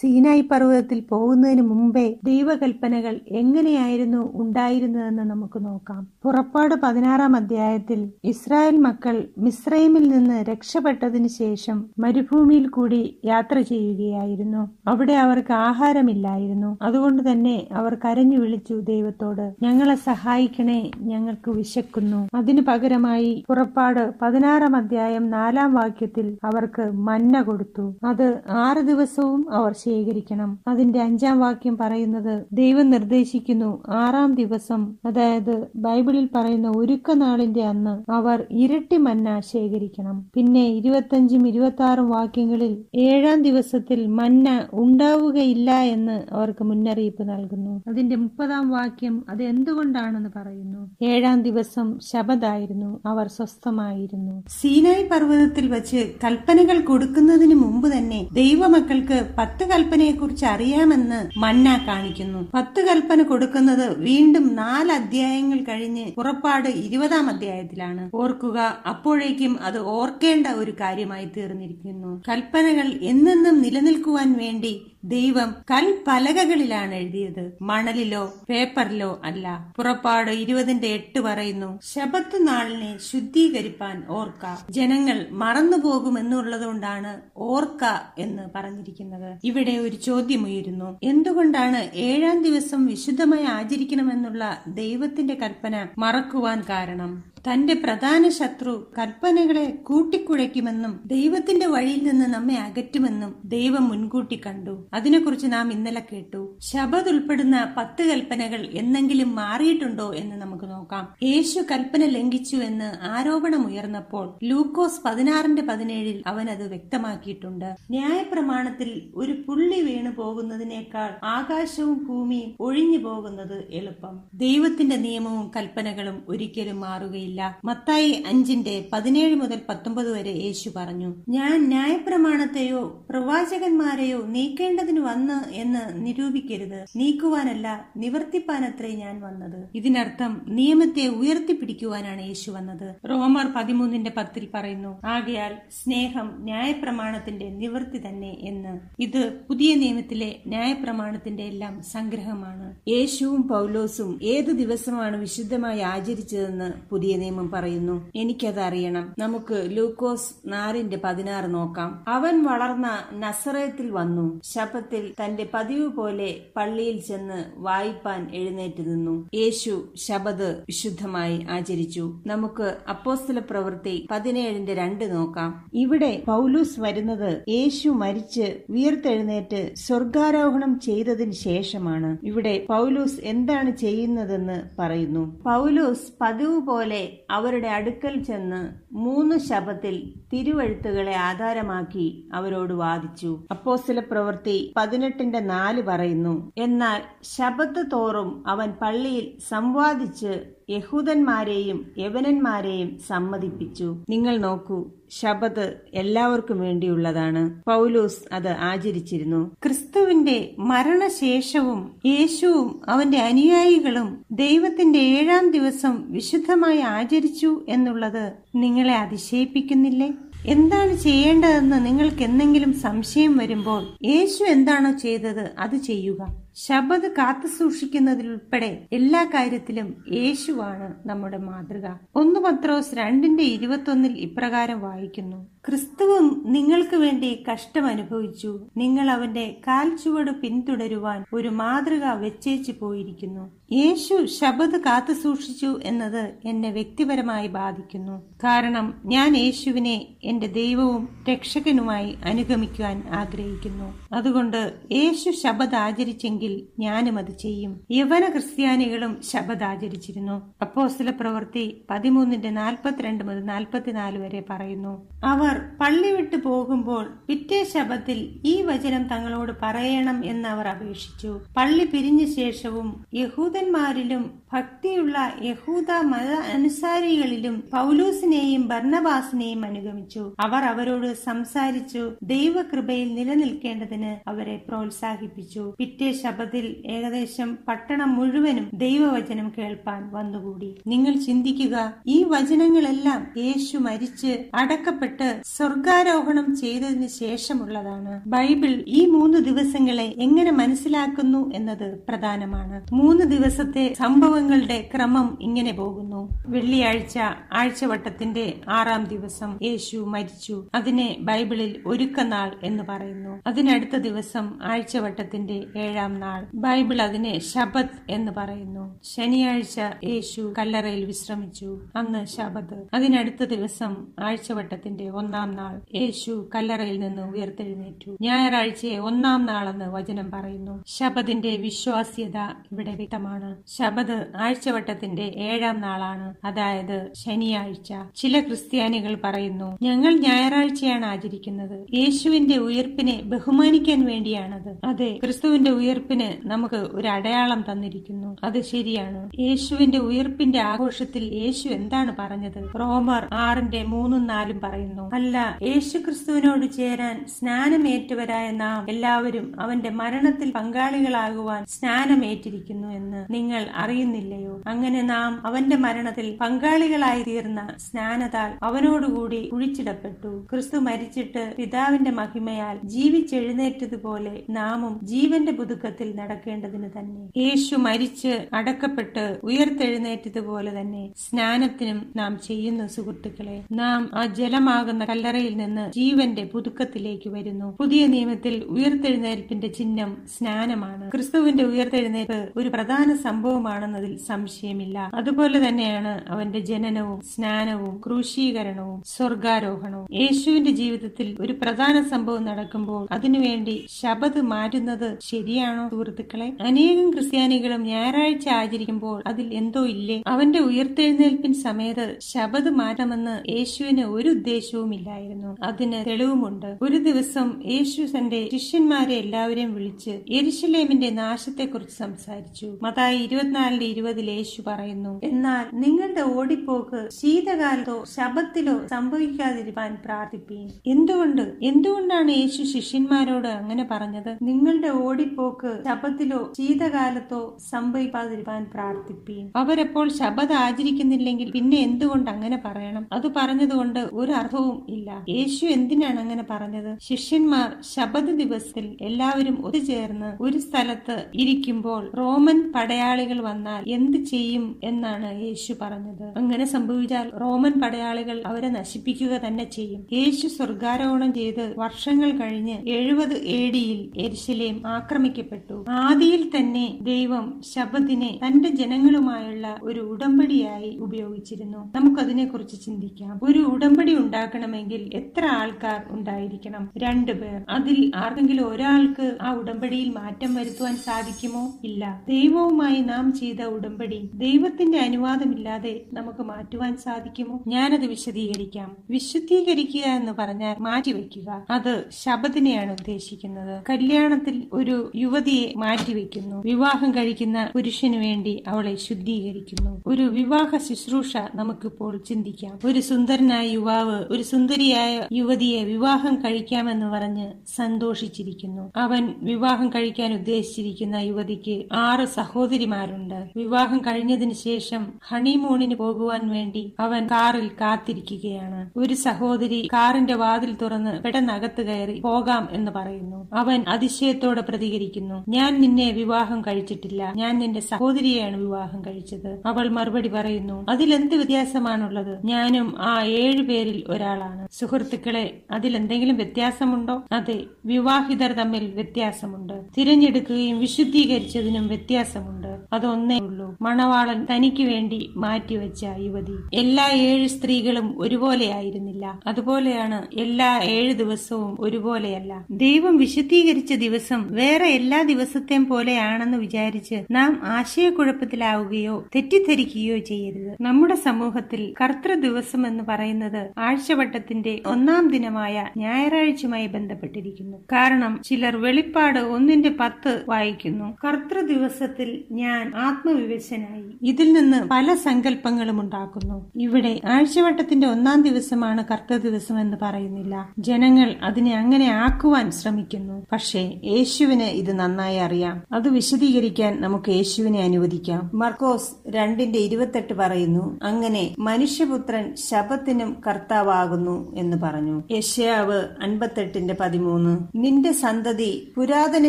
[0.00, 6.06] സീനായി പർവതത്തിൽ പോകുന്നതിന് മുമ്പേ ദൈവകൽപ്പനകൾ എങ്ങനെയായിരുന്നു ഉണ്ടായിരുന്നതെന്ന് നമുക്ക് നോക്കാം.
[6.24, 14.70] പുറപ്പാട് പതിനാറാം അധ്യായത്തിൽ ഇസ്രായേൽ മക്കൾ മിസ്രൈമിൽ നിന്ന് രക്ഷപ്പെട്ടതിന് ശേഷം മരുഭൂമിയിൽ കൂടി യാത്ര ചെയ്യുകയായിരുന്നു.
[14.86, 16.78] അവിടെ അവർക്ക് ആഹാരമില്ലായിരുന്നു.
[16.82, 22.28] അതുകൊണ്ട് തന്നെ അവർ കരഞ്ഞു വിളിച്ചു ദൈവത്തോട് ഞങ്ങളെ സഹായിക്കണേ ഞങ്ങൾക്ക് വിശക്കുന്നു.
[22.34, 27.94] അതിനു പകരമായി പുറപ്പാട് പതിനാറാം അധ്യായം നാലാം വാക്യത്തിൽ അവർക്ക് മന്ന കൊടുത്തു.
[28.04, 30.58] അത് ആറ് ദിവസവും അവർ ശേഖരിക്കണം.
[30.68, 34.94] അതിന്റെ അഞ്ചാം വാക്യം പറയുന്നത് ദൈവം നിർദ്ദേശിക്കുന്നു ആറാം ദിവസം.
[35.04, 40.30] അതായത് ബൈബിളിൽ പറയുന്ന ഒരുക്കനാളിന്റെ അന്ന് അവർ ഇരട്ടി മന്ന ശേഖരിക്കണം.
[40.34, 47.82] പിന്നെ ഇരുപത്തഞ്ചും ഇരുപത്തി ആറും വാക്യങ്ങളിൽ ഏഴാം ദിവസത്തിൽ മന്ന ഉണ്ടാവുകയില്ല എന്ന് അവർക്ക് മുന്നറിയിപ്പ് നൽകുന്നു.
[47.88, 50.90] അതിന്റെ മുപ്പതാം വാക്യം അത് എന്തുകൊണ്ടാണെന്ന് പറയുന്നു?
[51.02, 53.00] ഏഴാം ദിവസം ശബദായിരുന്നു.
[53.06, 54.42] അവർ സ്വസ്ഥമായിരുന്നു.
[54.48, 62.48] സീനായ് പർവതത്തിൽ വച്ച് കൽപ്പനകൾ കൊടുക്കുന്നതിന് മുമ്പ് തന്നെ ദൈവമക്കൾക്ക് പത്ത് കൽപ്പനയെക്കുറിച്ച് അറിയാമെന്ന് മന്ന കാണിക്കുന്നു.
[62.54, 68.10] പത്ത് കൽപ്പന കൊടുക്കുന്നത് വീണ്ടും നാല് അധ്യായങ്ങൾ കഴിഞ്ഞ് പുറപ്പാട് ഇരുപതാം അധ്യായത്തിലാണ്.
[68.14, 72.22] ഓർക്കുക അപ്പോഴേക്കും അത് ഓർക്കേണ്ട ഒരു കാര്യമായി തീർന്നിരിക്കുന്നു.
[72.28, 77.52] കൽപ്പനകൾ എന്നെന്നും നിലനിൽക്കുവാൻ വേണ്ടി ദൈവം കൽപ്പലകകളിലാണ് എഴുതിയത്.
[77.62, 79.72] മണലിലോ പേപ്പറിലോ അല്ല.
[79.76, 84.72] പുറപ്പാട് ഇരുപതിന്റെ എട്ട് പറയുന്നു ശബത്ത് നാളിനെ ശുദ്ധീകരിപ്പാൻ ഓർക്ക.
[84.72, 87.84] ജനങ്ങൾ മറന്നുപോകുമെന്നുള്ളതുകൊണ്ടാണ് ഓർക്ക
[88.18, 89.38] എന്ന് പറഞ്ഞിരിക്കുന്നത്.
[89.44, 97.31] ഇവിടെ ഒരു ചോദ്യം ഉയരുന്നു എന്തുകൊണ്ടാണ് ഏഴാം ദിവസം വിശുദ്ധമായി ആചരിക്കണമെന്നുള്ള ദൈവത്തിന്റെ കൽപ്പന മറക്കുവാൻ കാരണം?
[97.50, 104.86] തന്റെ പ്രധാന ശത്രു കൽപ്പനകളെ കൂട്ടിക്കുഴയ്ക്കുമെന്നും ദൈവത്തിന്റെ വഴിയിൽ നിന്ന് നമ്മെ അകറ്റുമെന്നും ദൈവം മുൻകൂട്ടി കണ്ടു.
[104.94, 106.56] അതിനെക്കുറിച്ച് നാം ഇന്നലെ കേട്ടു.
[106.60, 111.14] ശബദ് ഉൾപ്പെടുന്ന പത്ത് കൽപ്പനകൾ എന്നെങ്കിലും മാറിയിട്ടുണ്ടോ എന്ന് നമുക്ക് നോക്കാം.
[111.22, 117.74] യേശു കൽപ്പന ലംഘിച്ചു എന്ന് ആരോപണമുയർന്നപ്പോൾ ലൂക്കോസ് പതിനാറിന്റെ പതിനേഴിൽ അവൻ അത് വ്യക്തമാക്കിയിട്ടുണ്ട്.
[117.90, 124.20] ന്യായപ്രമാണത്തിൽ ഒരു പുള്ളി വീണു പോകുന്നതിനേക്കാൾ ആകാശവും ഭൂമിയും ഒഴിഞ്ഞു പോകുന്നത് എളുപ്പം.
[124.34, 127.31] ദൈവത്തിന്റെ നിയമവും കൽപ്പനകളും ഒരിക്കലും മാറുകയില്ല.
[127.64, 136.84] മത്തായി അഞ്ചിന്റെ പതിനേഴ് മുതൽ പത്തൊമ്പത് വരെ യേശു പറഞ്ഞു ഞാൻ ന്യായപ്രമാണത്തെയോ പ്രവാചകന്മാരെയോ നീക്കേണ്ടതിന് വന്ന് എന്ന് നിരൂപിക്കരുത്.
[136.96, 139.68] നീക്കുവാനല്ല നിവർത്തിപ്പാനത്രേ ഞാൻ വന്നത്.
[139.74, 142.94] ഇതിനർത്ഥം നിയമത്തെ ഉയർത്തിപ്പിടിക്കുവാനാണ് യേശു വന്നത്.
[143.10, 149.02] റോമർ പതിമൂന്നിന്റെ പത്തിൽ പറയുന്നു ആകയാൽ സ്നേഹം ന്യായപ്രമാണത്തിന്റെ നിവൃത്തി തന്നെ എന്ന്.
[149.02, 152.74] ഇത് പുതിയ നിയമത്തിലെ ന്യായപ്രമാണത്തിന്റെ എല്ലാം സംഗ്രഹമാണ്.
[152.88, 158.10] യേശുവും പൗലോസും ഏത് ദിവസമാണ് വിശുദ്ധമായി ആചരിച്ചതെന്ന് പുതിയ നിയമം പറയുന്നു.
[158.16, 162.04] എനിക്കത് അറിയണം നമുക്ക് ലൂക്കോസ് നാലിന്റെ പതിനാറ് നോക്കാം.
[162.08, 164.40] അവൻ വളർന്ന നസറയത്തിൽ വന്നു.
[164.44, 169.28] ശപത്തിൽ തന്റെ പതിവ് പോലെ പള്ളിയിൽ ചെന്ന് വായിപ്പാൻ എഴുന്നേറ്റ് നിന്നു.
[169.34, 172.20] യേശു ശബത് വിശുദ്ധമായി ആചരിച്ചു.
[172.26, 175.70] നമുക്ക് അപ്പോസ്തല പ്രവൃത്തി പതിനേഴിന്റെ രണ്ട് നോക്കാം.
[175.74, 182.16] ഇവിടെ പൗലൂസ് വരുന്നത് യേശു മരിച്ച് ഉയർത്തെഴുന്നേറ്റ് സ്വർഗാരോഹണം ചെയ്തതിന് ശേഷമാണ്.
[182.22, 185.40] ഇവിടെ പൗലൂസ് എന്താണ് ചെയ്യുന്നതെന്ന് പറയുന്നു.
[185.42, 188.60] പൗലൂസ് പതിവ് പോലെ അവരുടെ അടുക്കൽ ചെന്ന്
[188.94, 189.96] മൂന്ന് ശബത്തിൽ
[190.32, 193.44] തിരുവഴുത്തുകളെ ആധാരമാക്കി അവരോട് വാദിച്ചു.
[193.50, 197.00] അപ്പോസ്തല പ്രവൃത്തി പതിനെട്ടിന്റെ നാല് പറയുന്നു എന്നാൽ
[197.36, 200.32] ശബത്ത് തോറും അവൻ പള്ളിയിൽ സംവാദിച്ച്
[200.70, 203.96] യഹൂദന്മാരെയും യവനന്മാരെയും സമ്മതിപ്പിച്ചു.
[204.08, 207.62] നിങ്ങൾ നോക്കൂ ശബത് എല്ലാവർക്കും വേണ്ടിയുള്ളതാണ്.
[207.66, 209.56] പൗലോസ് അത് ആചരിച്ചിരുന്നു.
[209.64, 220.10] ക്രിസ്തുവിന്റെ മരണശേഷവും യേശുവും അവന്റെ അനുയായികളും ദൈവത്തിന്റെ ഏഴാം ദിവസം വിശുദ്ധമായി ആചരിച്ചു എന്നുള്ളത് നിങ്ങളെ അതിശയിപ്പിക്കുന്നില്ലേ?
[220.46, 226.41] എന്താണ് ചെയ്യേണ്ടതെന്ന് നിങ്ങൾക്ക് എന്തെങ്കിലും സംശയം വരുമ്പോൾ യേശു എന്താണോ ചെയ്തത് അത് ചെയ്യുക.
[226.56, 231.94] ശബദ് കാത്തു സൂക്ഷിക്കുന്നതിലുൾപ്പെടെ എല്ലാ കാര്യത്തിലും യേശുവാണ് നമ്മുടെ മാതൃക.
[232.14, 235.46] ഒന്ന് പത്രോസ് രണ്ടിന്റെ ഇരുപത്തൊന്നിൽ ഇപ്രകാരം വായിക്കുന്നു.
[235.68, 238.60] ക്രിസ്തുവും നിങ്ങൾക്ക് വേണ്ടി കഷ്ടം അനുഭവിച്ചു.
[238.76, 243.50] നിങ്ങൾ അവന്റെ കാൽ ചുവട് പിന്തുടരുവാൻ ഒരു മാതൃക വെച്ചേച്ചു പോയിരിക്കുന്നു.
[243.72, 248.22] യേശു ശബദ് കാത്തു സൂക്ഷിച്ചു എന്നത് എന്നെ വ്യക്തിപരമായി ബാധിക്കുന്നു.
[248.44, 253.94] കാരണം ഞാൻ യേശുവിനെ എന്റെ ദൈവവും രക്ഷകനുമായി അനുഗമിക്കുവാൻ ആഗ്രഹിക്കുന്നു.
[254.12, 256.41] അതുകൊണ്ട് യേശു ശബദ് ആചരിച്ചെങ്കിൽ
[256.78, 257.80] ഞാനും അത് ചെയ്യും.
[257.90, 265.08] യവന ക്രിസ്ത്യാനികളും ശബദാചരിച്ചിരുന്നു അപ്പോസ്തല പ്രവൃത്തി പതിമൂന്നിന്റെ നാൽപ്പത്തിരണ്ട് മുതൽ നാൽപ്പത്തിനാല് വരെ പറയുന്നു.
[265.24, 271.40] അവർ പള്ളി വിട്ടു പോകുമ്പോൾ പിറ്റേ ശബത്തിൽ ഈ വചനം തങ്ങളോട് പറയണം എന്ന് അവർ അപേക്ഷിച്ചു.
[271.56, 280.32] പള്ളി പിരിഞ്ഞ ശേഷവും യഹൂദന്മാരിലും ഭക്തിയുള്ള യഹൂദ മത അനുസാരികളിലും പൗലൂസിനെയും ഭർണബാസിനെയും അനുഗമിച്ചു.
[280.40, 282.12] അവർ അവരോട് സംസാരിച്ചു.
[282.22, 285.74] ദൈവകൃപയിൽ നിലനിൽക്കേണ്ടതിന് അവരെ പ്രോത്സാഹിപ്പിച്ചു.
[285.78, 290.74] പിറ്റേ ശബത്തിൽ ഏകദേശം പട്ടണം മുഴുവനും ദൈവവചനം കേൾപ്പാൻ വന്നുകൂടി.
[290.86, 298.22] നിങ്ങൾ ചിന്തിക്കുക ഈ വചനങ്ങളെല്ലാം യേശു മരിച്ച് അടക്കപ്പെട്ട് സ്വർഗാരോഹണം ചെയ്തതിന് ശേഷമുള്ളതാണ്.
[298.26, 302.86] ബൈബിൾ ഈ മൂന്ന് ദിവസങ്ങളെ എങ്ങനെ മനസ്സിലാക്കുന്നു എന്നത് പ്രധാനമാണ്.
[302.92, 306.28] മൂന്ന് ദിവസത്തെ സംഭവങ്ങളുടെ ക്രമം ഇങ്ങനെ പോകുന്നു.
[306.48, 307.18] വെള്ളിയാഴ്ച
[307.52, 310.66] ആഴ്ചവട്ടത്തിന്റെ ആറാം ദിവസം യേശു മരിച്ചു.
[310.74, 313.42] അതിനെ ബൈബിളിൽ ഒരുക്കനാൾ എന്ന് പറയുന്നു.
[313.46, 318.84] അതിനടുത്ത ദിവസം ആഴ്ചവട്ടത്തിന്റെ ഏഴാം നാൾ ബൈബിൾ അതിനെ ശബത് എന്ന് പറയുന്നു.
[319.04, 321.80] ശനിയാഴ്ച യേശു കല്ലറയിൽ വിശ്രമിച്ചു.
[321.96, 328.16] അന്ന് ശബത് അതിനടുത്ത ദിവസം ആഴ്ചവട്ടത്തിന്റെ ഒന്നാം നാൾ യേശു കല്ലറയിൽ നിന്ന് ഉയർത്തെഴുന്നേറ്റു.
[328.20, 330.84] ഞായറാഴ്ചയെ ഒന്നാം നാളെന്ന് വചനം പറയുന്നു.
[330.86, 332.36] ശബദിന്റെ വിശ്വാസ്യത
[332.72, 333.56] ഇവിടെ വ്യക്തമാണ്.
[333.68, 336.34] ശബദ് ആഴ്ചവട്ടത്തിന്റെ ഏഴാം നാളാണ്.
[336.44, 337.92] അതായത് ശനിയാഴ്ച.
[338.16, 341.86] ചില ക്രിസ്ത്യാനികൾ പറയുന്നു ഞങ്ങൾ ഞായറാഴ്ചയാണ് ആചരിക്കുന്നത്.
[341.94, 344.76] യേശുവിന്റെ ഉയർപ്പിനെ ബഹുമാനിക്കാൻ വേണ്ടിയാണത്.
[344.84, 345.70] അതെ ക്രിസ്തുവിന്റെ
[346.12, 348.36] ഉയർപ്പിന് നമുക്ക് ഒരു അടയാളം തന്നിരിക്കുന്നു.
[348.44, 349.30] അത് ശരിയാണ്.
[349.40, 352.70] യേശുവിന്റെ ഉയർപ്പിന്റെ ആഘോഷത്തിൽ യേശു എന്താണ് പറഞ്ഞത്?
[352.80, 355.10] റോമർ ആറിന്റെ മൂന്നും നാലും പറയുന്നു.
[355.14, 364.54] അല്ല യേശു ക്രിസ്തുവിനോട് ചേരാൻ സ്നാനമേറ്റവരായ നാം എല്ലാവരും അവന്റെ മരണത്തിൽ പങ്കാളികളാകുവാൻ സ്നാനമേറ്റിരിക്കുന്നു എന്ന് നിങ്ങൾ അറിയുന്നില്ലയോ?
[364.66, 370.46] അങ്ങനെ നാം അവന്റെ മരണത്തിൽ പങ്കാളികളായി തീർന്ന സ്നാനത്താൽ അവനോടുകൂടി കുഴിച്ചിടപ്പെട്ടു.
[370.52, 377.40] ക്രിസ്തു മരിച്ചിട്ട് പിതാവിന്റെ മഹിമയാൽ ജീവിച്ചെഴുന്നേറ്റതുപോലെ നാമും ജീവന്റെ പുതുക്കത്തിൽ നടക്കേണ്ടതിന് തന്നെ.
[377.40, 383.64] യേശു മരിച്ച് അടക്കപ്പെട്ട് ഉയർത്തെഴുന്നേറ്റതുപോലെ തന്നെ സ്നാനത്തിനും നാം ചെയ്യുന്ന സുഹൃത്തുക്കളെ.
[383.72, 387.76] നാം ആ ജലമാകുന്ന കല്ലറയിൽ നിന്ന് ജീവന്റെ പുതുക്കത്തിലേക്ക് വരുന്നു.
[387.80, 391.12] പുതിയ നിയമത്തിൽ ഉയർത്തെഴുന്നേൽപ്പിന്റെ ചിഹ്നം സ്നാനമാണ്.
[391.12, 395.10] ക്രിസ്തുവിന്റെ ഉയർത്തെഴുന്നേൽപ്പ് ഒരു പ്രധാന സംഭവമാണെന്നതിൽ സംശയമില്ല.
[395.14, 400.08] അതുപോലെ തന്നെയാണ് അവന്റെ ജനനവും സ്നാനവും ക്രൂശീകരണവും സ്വർഗാരോഹണവും.
[400.12, 405.88] യേശുവിന്റെ ജീവിതത്തിൽ ഒരു പ്രധാന സംഭവം നടക്കുമ്പോൾ അതിനുവേണ്ടി ശബദ് മാറ്റുന്നത് ശരിയാണോ?
[405.92, 410.22] സുഹൃത്തുക്കളെ അനേകം ക്രിസ്ത്യാനികളും ഞായറാഴ്ച ആചരിക്കുമ്പോൾ അതിൽ എന്തോ ഇല്ലേ?
[410.26, 415.56] അവന്റെ ഉയർത്തെഴുന്നേൽപ്പിൻ സമയത്ത് ശബദ് മാറ്റമെന്ന് യേശുവിന് ഒരു ഉദ്ദേശവും ഇല്ലായിരുന്നു.
[415.62, 416.78] അതിന് തെളിവുമുണ്ട്.
[416.82, 422.78] ഒരു ദിവസം യേശു തന്റെ ശിഷ്യന്മാരെ എല്ലാവരെയും വിളിച്ച് എരിശിലേമിന്റെ നാശത്തെക്കുറിച്ച് സംസാരിച്ചു.
[422.82, 430.70] മതായി ഇരുപത്തിനാലിന്റെ ഇരുപതിൽ യേശു പറയുന്നു എന്നാൽ നിങ്ങളുടെ ഓടിപ്പോക്ക് ശീതകാലത്തോ ശബത്തിലോ സംഭവിക്കാതിരിക്കാൻ പ്രാർത്ഥിപ്പീൻ.
[430.86, 431.52] എന്തുകൊണ്ട്?
[431.62, 434.38] എന്തുകൊണ്ടാണ് യേശു ശിഷ്യന്മാരോട് അങ്ങനെ പറഞ്ഞത്?
[434.42, 437.40] നിങ്ങളുടെ ഓടിപ്പോക്ക് ശബത്തിലോ ശീതകാലത്തോ
[437.70, 439.44] സംഭവിക്കാതിരിക്കാൻ പ്രാർത്ഥിപ്പീൻ.
[439.56, 443.06] അവരെപ്പോൾ ശബദ് ആചരിക്കുന്നില്ലെങ്കിൽ പിന്നെ എന്തുകൊണ്ട് അങ്ങനെ പറയണം?
[443.12, 445.24] അത് പറഞ്ഞതുകൊണ്ട് ഒരു അർത്ഥവും ഇല്ല.
[445.28, 446.90] യേശു എന്തിനാണ് അങ്ങനെ പറഞ്ഞത്?
[447.00, 455.72] ശിഷ്യന്മാർ ശബദ് ദിവസത്തിൽ എല്ലാവരും ഒത്തുചേർന്ന് ഒരു സ്ഥലത്ത് ഇരിക്കുമ്പോൾ റോമൻ പടയാളികൾ വന്നാൽ എന്ത് ചെയ്യും എന്നാണ് യേശു
[455.80, 456.26] പറഞ്ഞത്.
[456.36, 460.02] അങ്ങനെ സംഭവിച്ചാൽ റോമൻ പടയാളികൾ അവരെ നശിപ്പിക്കുക തന്നെ ചെയ്യും.
[460.12, 465.71] യേശു സ്വർഗാരോഹണം ചെയ്ത് വർഷങ്ങൾ കഴിഞ്ഞ് എഴുപത് എ ഡിയിൽ എരിശിലേം ആക്രമിക്കപ്പെട്ടു.
[465.88, 471.92] ആദിയിൽ തന്നെ ദൈവം ശബദിനെ തന്റെ ജനങ്ങളുമായുള്ള ഒരു ഉടമ്പടിയായി ഉപയോഗിച്ചിരുന്നു.
[471.94, 473.40] നമുക്കതിനെ കുറിച്ച് ചിന്തിക്കാം.
[473.42, 476.90] ഒരു ഉടമ്പടി ഉണ്ടാക്കണമെങ്കിൽ എത്ര ആൾക്കാർ ഉണ്ടായിരിക്കണം?
[476.98, 477.62] രണ്ടു പേർ.
[477.68, 481.74] അതിൽ ആർക്കെങ്കിലും ഒരാൾക്ക് ആ ഉടമ്പടിയിൽ മാറ്റം വരുത്തുവാൻ സാധിക്കുമോ?
[481.84, 482.22] ഇല്ല.
[482.28, 487.60] ദൈവവുമായി നാം ചെയ്ത ഉടമ്പടി ദൈവത്തിന്റെ അനുവാദമില്ലാതെ നമുക്ക് മാറ്റുവാൻ സാധിക്കുമോ?
[487.66, 488.96] ഞാനത് വിശദീകരിക്കാം.
[489.10, 491.66] വിശുദ്ധീകരിക്കുക എന്ന് പറഞ്ഞാൽ മാറ്റിവെക്കുക.
[491.70, 493.82] അത് ശബദിനെയാണ് ഉദ്ദേശിക്കുന്നത്.
[493.90, 496.62] കല്യാണത്തിൽ ഒരു യുവതി യുവതിയെ മാറ്റിവെക്കുന്നു.
[496.64, 500.02] വിവാഹം കഴിക്കുന്ന പുരുഷന് വേണ്ടി അവളെ ശുദ്ധീകരിക്കുന്നു.
[500.06, 502.78] ഒരു വിവാഹ ശുശ്രൂഷ നമുക്കിപ്പോൾ ചിന്തിക്കാം.
[502.84, 508.92] ഒരു സുന്ദരനായ യുവാവ് ഒരു സുന്ദരിയായ യുവതിയെ വിവാഹം കഴിക്കാമെന്ന് പറഞ്ഞ് സന്തോഷിച്ചിരിക്കുന്നു.
[508.96, 513.50] അവൻ വിവാഹം കഴിക്കാൻ ഉദ്ദേശിച്ചിരിക്കുന്ന യുവതിക്ക് ആറ് സഹോദരിമാരുണ്ട്.
[513.56, 518.90] വിവാഹം കഴിഞ്ഞതിന് ശേഷം ഹണിമൂണിന് പോകുവാൻ വേണ്ടി അവൻ കാറിൽ കാത്തിരിക്കുകയാണ്.
[518.96, 523.48] ഒരു സഹോദരി കാറിന്റെ വാതിൽ തുറന്ന് പെട്ടെന്ന് അകത്ത് കയറി പോകാം എന്ന് പറയുന്നു.
[523.52, 525.41] അവൻ അതിശയത്തോടെ പ്രതികരിക്കുന്നു.
[525.48, 527.32] ഞാൻ നിന്നെ വിവാഹം കഴിച്ചിട്ടില്ല.
[527.36, 529.62] ഞാൻ നിന്റെ സഹോദരിയെയാണ് വിവാഹം കഴിച്ചത്.
[529.66, 532.46] അവൾ മറുപടി പറയുന്നു അതിലെന്ത് വ്യത്യാസമാണുള്ളത്?
[532.46, 534.68] ഞാനും ആ ഏഴു പേരിൽ ഒരാളാണ്.
[534.72, 537.22] സുഹൃത്തുക്കളെ അതിലെന്തെങ്കിലും വ്യത്യാസമുണ്ടോ?
[537.32, 539.82] അതെ വിവാഹിതർ തമ്മിൽ വ്യത്യാസമുണ്ട്.
[539.98, 542.78] തിരഞ്ഞെടുക്കുകയും വിശുദ്ധീകരിച്ചതിനും വ്യത്യാസമുണ്ട്.
[542.92, 543.76] അതൊന്നേ ഉള്ളൂ.
[543.82, 546.76] മണവാളൻ തനിക്ക് വേണ്ടി മാറ്റിവെച്ച യുവതി.
[546.76, 552.66] എല്ലാ ഏഴ് സ്ത്രീകളും ഒരുപോലെയായിരുന്നില്ല അതുപോലെയാണ് എല്ലാ ഏഴ് ദിവസവും ഒരുപോലെയല്ല.
[552.70, 560.76] ദൈവം വിശുദ്ധീകരിച്ച ദിവസം വേറെ എല്ലാ ദിവസത്തെയും പോലെയാണെന്ന് വിചാരിച്ച് നാം ആശയക്കുഴപ്പത്തിലാവുകയോ തെറ്റിദ്ധരിക്കുകയോ ചെയ്യരുത്.
[560.80, 567.76] നമ്മുടെ സമൂഹത്തിൽ കർത്തൃ ദിവസം എന്ന് പറയുന്നത് ആഴ്ചവട്ടത്തിന്റെ ഒന്നാം ദിനമായ ഞായറാഴ്ചയുമായി ബന്ധപ്പെട്ടിരിക്കുന്നു.
[567.92, 571.16] കാരണം ചിലർ വെളിപ്പാട് ഒന്നിന്റെ പത്ത് വായിക്കുന്നു.
[571.24, 576.70] കർത്തൃ ദിവസത്തിൽ ഞാൻ ആത്മവിവശനായി ഇതിൽ നിന്ന് പല സങ്കല്പങ്ങളും ഉണ്ടാക്കുന്നു.
[576.76, 580.72] ഇവിടെ ആഴ്ചവട്ടത്തിന്റെ ഒന്നാം ദിവസമാണ് കർത്തൃ ദിവസം എന്ന് പറയുന്നില്ല.
[580.78, 583.46] ജനങ്ങൾ അതിനെ അങ്ങനെ ആക്കുവാൻ ശ്രമിക്കുന്നു.
[583.52, 585.82] പക്ഷേ യേശുവിന് ഇത് നന്നായി അറിയാം.
[585.92, 588.50] അത് വിശദീകരിക്കാൻ നമുക്ക് യേശുവിനെ അനുവദിക്കാം.
[588.54, 595.22] മർക്കോസ് രണ്ടിന്റെ ഇരുപത്തെട്ട് പറയുന്നു അങ്ങനെ മനുഷ്യപുത്രൻ ശപത്തിനും കർത്താവാകുന്നു എന്ന് പറഞ്ഞു.
[595.30, 599.48] യഷ്യാവ് അൻപത്തെട്ടിന്റെ പതിമൂന്ന് നിന്റെ സന്തതി പുരാതന